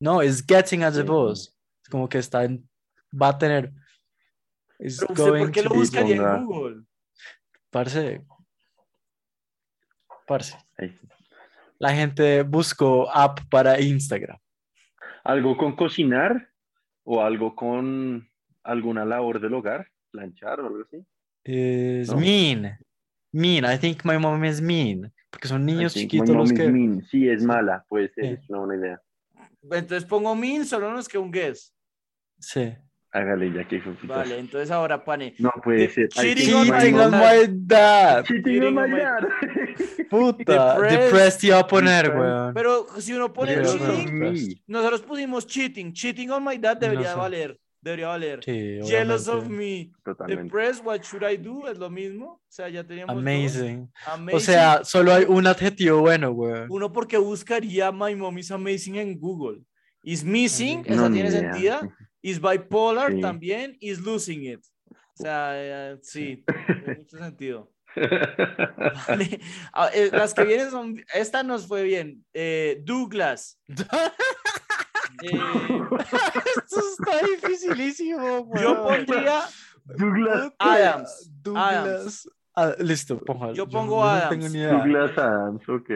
[0.00, 1.50] No, es getting a divorce.
[1.82, 2.68] Es como que está en,
[3.10, 3.72] va a tener.
[4.78, 6.82] is Pero usted, ¿por qué lo buscaría en Google?
[7.70, 8.24] Parce.
[10.26, 10.56] Parce.
[11.78, 14.38] La gente buscó app para Instagram.
[15.24, 16.48] ¿Algo con cocinar?
[17.04, 18.28] ¿O algo con
[18.64, 19.86] alguna labor del hogar?
[20.10, 21.04] ¿Planchar o algo así?
[21.44, 22.16] Es No.
[22.18, 22.78] mean.
[23.32, 23.64] Mean.
[23.64, 25.12] I think my mom is mean.
[25.30, 26.68] Porque son niños chiquitos los que.
[26.68, 27.04] mean.
[27.10, 28.30] Sí, es mala, puede ser, Sí.
[28.42, 29.02] es una buena idea.
[29.70, 31.74] Entonces pongo min, solo no es que un guess.
[32.38, 32.74] Sí.
[33.12, 33.96] Hágale ya que hijo.
[34.02, 35.34] Vale, entonces ahora pane.
[35.38, 36.08] No puede ser.
[36.08, 36.54] Cheating
[36.96, 38.24] on my dad.
[38.24, 39.20] Cheating on my dad.
[40.10, 40.78] Puta.
[40.80, 41.44] Depressed.
[41.44, 42.52] Iba a poner, weón.
[42.52, 45.92] Pero si uno pone Cheating nosotros pusimos cheating.
[45.92, 47.58] Cheating on my dad debería valer.
[47.86, 48.42] Debería valer.
[48.42, 49.92] Sí, Jealous of me.
[50.04, 50.42] Totalmente.
[50.42, 51.68] Depressed, what should I do?
[51.68, 52.26] Es lo mismo.
[52.32, 53.16] O sea, ya teníamos.
[53.16, 53.88] Amazing.
[54.08, 54.36] Amazing.
[54.36, 56.66] O sea, solo hay un adjetivo bueno, weón.
[56.68, 59.60] Uno porque buscaría My Mom is Amazing en Google.
[60.02, 61.80] Is missing, No, esa tiene sentido.
[62.22, 63.20] Is bipolar Sí.
[63.20, 63.76] también.
[63.78, 64.66] Is losing it.
[64.90, 67.70] O sea, eh, sí, tiene mucho sentido.
[69.08, 69.40] Vale.
[69.72, 71.04] Ah, eh, las que vienen son.
[71.14, 72.24] Esta nos fue bien.
[72.34, 73.60] Eh, Douglas.
[75.22, 75.30] Eh,
[76.56, 79.42] Esto está dificilísimo, yo pondría.
[79.84, 81.30] Douglas, Adams.
[81.42, 82.28] Douglas.
[82.54, 83.52] Ah, listo, ponga.
[83.52, 84.30] Yo pongo no Adams.
[84.30, 84.72] tengo ni idea.
[84.72, 85.90] Douglas Adams, ok.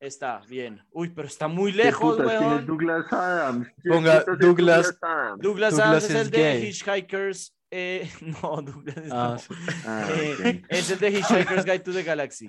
[0.00, 0.80] Está bien.
[0.92, 2.30] Uy, pero está muy ¿Qué lejos, putas?
[2.30, 2.66] ¿Quién es weón.
[2.66, 3.68] Douglas Adams?
[3.82, 5.42] ¿Quién Ponga es Douglas- Adams?
[5.42, 6.60] Douglas, Douglas Adams es es el de.
[6.60, 7.54] Hitchhikers.
[7.70, 9.38] eh, no, Douglas es Ah, no.
[9.38, 9.54] sí.
[9.86, 12.48] Ah, Eh, es el de Hitchhiker's Guide to the Galaxy.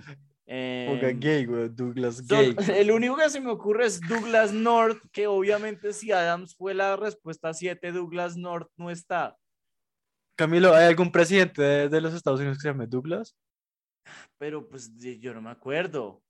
[0.51, 1.75] Eh, Ponga gay, weón.
[1.75, 2.55] Douglas son- gay.
[2.75, 6.95] el único que se me ocurre es Douglas North, que obviamente si Adams fue la
[6.95, 9.37] respuesta 7, Douglas North no está.
[10.35, 13.35] Camilo, ¿hay algún presidente de, de los Estados Unidos que se llame Douglas?
[14.39, 16.23] Pero pues yo no me acuerdo.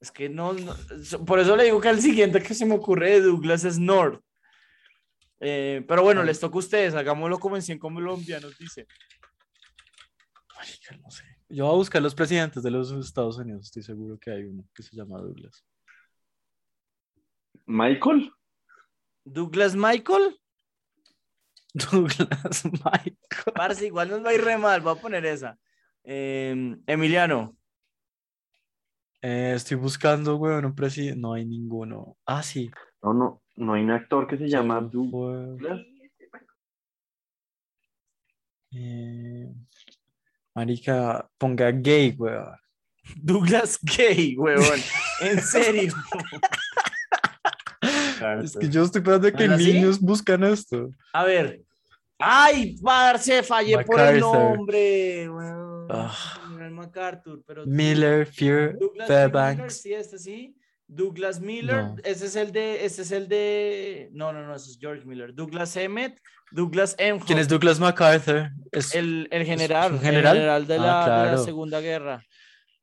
[0.00, 0.56] Es que no,
[1.24, 4.20] por eso le digo que al siguiente que se me ocurre de Douglas es North.
[5.38, 8.86] Eh, pero bueno, les toca a ustedes, hagámoslo como en 100 colombianos, dice.
[11.00, 11.31] no sé.
[11.52, 14.64] Yo voy a buscar los presidentes de los Estados Unidos, estoy seguro que hay uno
[14.74, 15.62] que se llama Douglas.
[17.66, 18.32] ¿Michael?
[19.22, 20.40] ¿Douglas Michael?
[21.74, 23.18] Douglas Michael.
[23.54, 25.58] Parce, igual nos va a ir re mal, voy a poner esa.
[26.02, 27.54] Em, Emiliano.
[29.20, 31.20] Eh, estoy buscando, weón, un presidente.
[31.20, 32.16] No hay ninguno.
[32.24, 32.70] Ah, sí.
[33.02, 35.82] No, no, no hay un actor que se llama Douglas.
[38.74, 39.11] Eh,
[40.54, 42.56] marica, ponga gay, weón.
[43.16, 44.80] Douglas Gay, weón.
[45.20, 45.92] En serio.
[48.42, 50.90] es que yo estoy esperando que niños buscan esto.
[51.12, 51.62] A ver.
[52.18, 55.28] Ay, parce, fallé por el nombre.
[55.28, 55.72] Weón.
[56.82, 58.76] MacArthur, pero Miller, Fear,
[59.06, 59.82] Fairbanks.
[59.82, 60.56] sí, este sí.
[60.94, 64.78] Douglas Miller, ese es el de, ese es el de, no, no, no, ese es
[64.80, 65.34] George Miller.
[65.34, 66.18] Douglas Emmett,
[66.50, 67.20] Douglas M.
[67.26, 68.50] ¿Quién es Douglas MacArthur?
[68.70, 70.36] Es, el, el general, general?
[70.36, 72.22] El general de, ah, la, de, la, Segunda Guerra.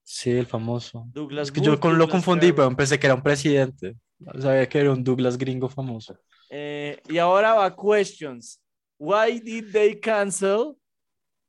[0.04, 1.06] Sí, el famoso.
[1.14, 3.96] Douglas es que yo con, lo confundí, pero pensé que era un presidente.
[4.40, 6.18] Sabía que era un Douglas gringo famoso.
[6.50, 8.60] Eh, y ahora va questions.
[8.98, 10.80] Why did they cancel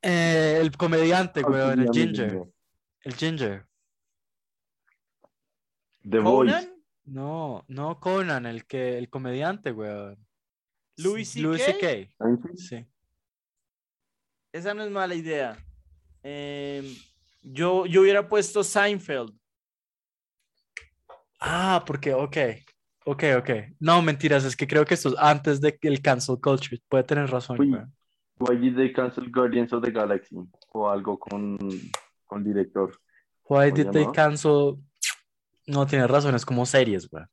[0.02, 2.42] eh, el comediante, weón, el Ginger.
[3.02, 3.66] El Ginger.
[6.08, 6.72] The Voice.
[7.04, 10.18] No, no Conan, el que el comediante, weón.
[10.96, 11.46] Louis C.K.
[11.46, 12.10] Louis C.K.
[12.56, 12.86] Sí.
[14.52, 15.56] Esa no es mala idea.
[16.22, 16.84] Em,
[17.42, 19.32] yo, yo hubiera puesto Seinfeld.
[21.40, 22.36] Ah, porque, ok.
[23.06, 23.50] Ok, ok.
[23.78, 26.80] No, mentiras, es que creo que esto es antes de el cancel culture.
[26.88, 27.58] Puede tener razón.
[27.58, 27.94] weón.
[28.38, 30.36] Why did they cancel Guardians of the Galaxy?
[30.72, 31.58] O algo con,
[32.26, 32.90] con director.
[33.48, 34.78] Why did they cancel?
[35.66, 37.24] No tiene razón, es como series, güey.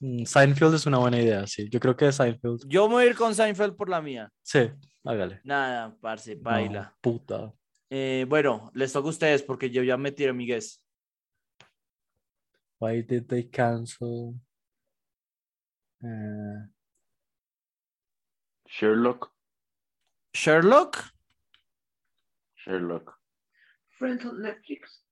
[0.00, 1.68] Mm, Seinfeld es una buena idea, sí.
[1.70, 2.68] Yo creo que es Seinfeld.
[2.68, 4.30] Yo voy a ir con Seinfeld por la mía.
[4.42, 4.70] Sí,
[5.04, 5.40] hágale.
[5.44, 6.96] Nada, parce, baila.
[7.00, 7.52] puta.
[7.90, 10.82] Eh, bueno, les toca a ustedes porque yo ya me tiré mi guess.
[12.80, 14.34] Why did they cancel?
[16.02, 16.66] Uh,
[18.66, 19.32] Sherlock.
[20.34, 20.98] Sherlock.
[22.56, 23.18] Sherlock.
[23.98, 25.03] Friends on Netflix.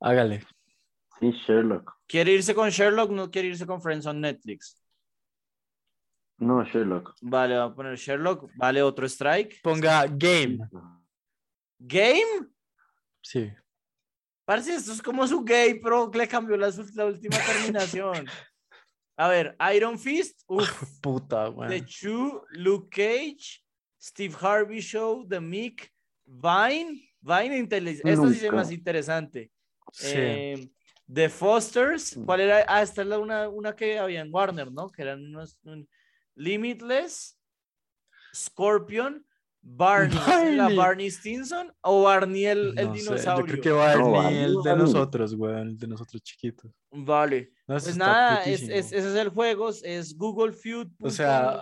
[0.00, 0.44] Hágale.
[1.18, 1.98] Sí, Sherlock.
[2.06, 3.10] ¿Quiere irse con Sherlock?
[3.10, 4.82] No quiere irse con Friends on Netflix.
[6.38, 7.14] No, Sherlock.
[7.20, 8.50] Vale, va a poner Sherlock.
[8.56, 9.60] Vale, otro strike.
[9.62, 10.58] Ponga Game.
[11.78, 12.48] ¿Game?
[13.22, 13.52] Sí.
[14.46, 18.26] Parece esto es como su gay, pero le cambió la, la última terminación.
[19.16, 20.40] A ver, Iron Fist,
[21.02, 21.68] puta, güey.
[21.68, 23.62] The Chew, Luke Cage,
[24.00, 25.92] Steve Harvey Show, The Mick,
[26.24, 28.10] Vine, Vine Intelligence.
[28.10, 29.50] Esto sí es más interesante.
[30.02, 30.70] Eh,
[31.12, 32.24] The Fosters, mm.
[32.24, 32.64] ¿cuál era?
[32.68, 34.88] Ah, esta es la una, una que había en Warner, ¿no?
[34.90, 35.58] Que eran unos
[36.36, 37.38] Limitless,
[38.34, 39.24] Scorpion,
[39.62, 43.46] Barney, ¿la Barney Stinson o Barney el, el dinosaurio?
[43.46, 46.70] yo creo que Barney el de nosotros, güey, el de nosotros chiquitos.
[46.90, 47.52] Vale.
[47.66, 50.88] pues nada, es, ese es el juego, es Google Feud.
[51.02, 51.60] O sea,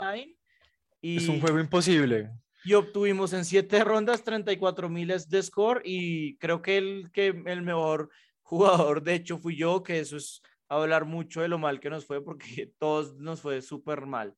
[1.00, 2.30] y, es un juego imposible.
[2.68, 7.62] Y obtuvimos en siete rondas 34 miles de score y creo que el, que el
[7.62, 8.10] mejor
[8.42, 12.04] jugador, de hecho, fui yo, que eso es hablar mucho de lo mal que nos
[12.04, 14.34] fue porque todos nos fue súper mal.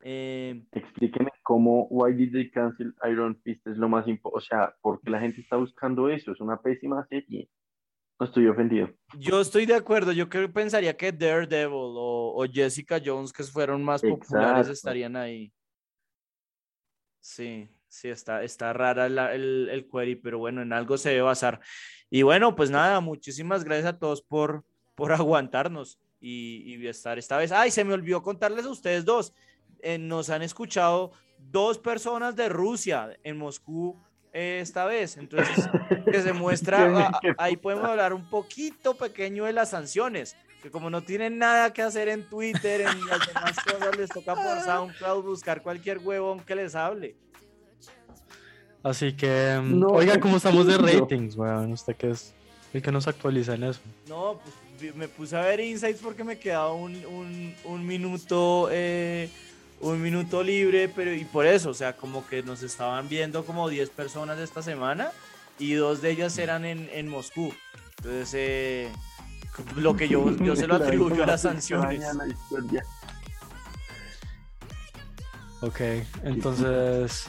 [0.00, 4.74] Eh, Explíqueme cómo Why Did They Cancel Iron Fist es lo más importante, o sea,
[4.80, 7.50] porque la gente está buscando eso, es una pésima serie.
[8.18, 8.88] No estoy ofendido.
[9.18, 13.84] Yo estoy de acuerdo, yo creo, pensaría que Daredevil o, o Jessica Jones, que fueron
[13.84, 15.52] más populares, estarían ahí.
[17.26, 21.60] Sí, sí, está, está rara el, el query, pero bueno, en algo se debe basar.
[22.08, 24.64] Y bueno, pues nada, muchísimas gracias a todos por,
[24.94, 27.50] por aguantarnos y, y estar esta vez.
[27.50, 29.34] Ay, se me olvidó contarles a ustedes dos.
[29.80, 34.00] Eh, nos han escuchado dos personas de Rusia en Moscú
[34.32, 35.16] eh, esta vez.
[35.16, 35.68] Entonces,
[36.04, 40.36] que se muestra, ahí podemos hablar un poquito pequeño de las sanciones,
[40.66, 44.34] que como no tienen nada que hacer en Twitter, en las demás cosas, les toca
[44.34, 47.14] por SoundCloud buscar cualquier huevón que les hable.
[48.82, 51.70] Así que, mm, oiga, ¿cómo estamos de ratings, weón?
[51.72, 52.34] ¿Usted qué es
[52.72, 53.80] el que nos actualiza en eso?
[54.08, 59.30] No, pues me puse a ver insights porque me quedaba un, un, un minuto eh,
[59.80, 63.68] un minuto libre, pero y por eso, o sea, como que nos estaban viendo como
[63.68, 65.12] 10 personas esta semana
[65.60, 67.54] y dos de ellas eran en, en Moscú.
[67.98, 68.88] Entonces, eh,
[69.76, 72.04] lo que yo, yo se lo atribuyo a las sanciones.
[75.62, 75.80] Ok,
[76.22, 77.28] entonces,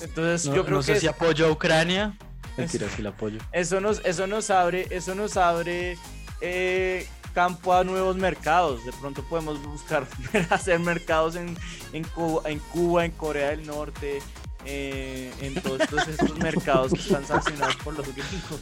[0.00, 2.16] Entonces, No, yo creo no sé que si apoyo a Ucrania.
[2.56, 3.38] Mentira, sí la apoyo.
[3.52, 5.98] eso nos, eso nos abre, eso nos abre
[6.40, 8.84] eh, campo a nuevos mercados.
[8.84, 10.06] De pronto podemos buscar
[10.50, 11.56] hacer mercados en,
[11.92, 14.20] en, Cuba, en Cuba, en Corea del Norte,
[14.64, 18.60] eh, en todos estos, estos mercados que están sancionados por los gringos.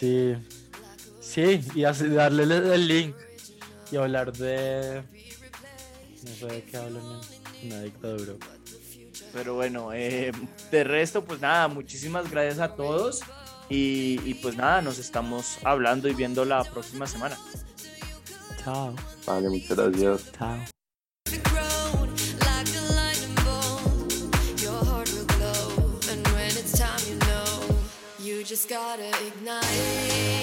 [0.00, 0.34] Sí.
[1.20, 3.14] Sí, y así darle el, link
[3.92, 5.02] y hablar de.
[6.24, 7.02] No sé de qué hablan
[7.62, 8.32] en una dictadura.
[9.34, 10.32] Pero bueno, eh,
[10.70, 13.20] de resto, pues nada, muchísimas gracias a todos.
[13.68, 17.38] Y, y pues nada, nos estamos hablando y viendo la próxima semana.
[18.64, 18.94] Chao,
[19.26, 20.32] Vale, muchas gracias.
[20.32, 20.79] chao.
[28.50, 30.39] just gotta ignite.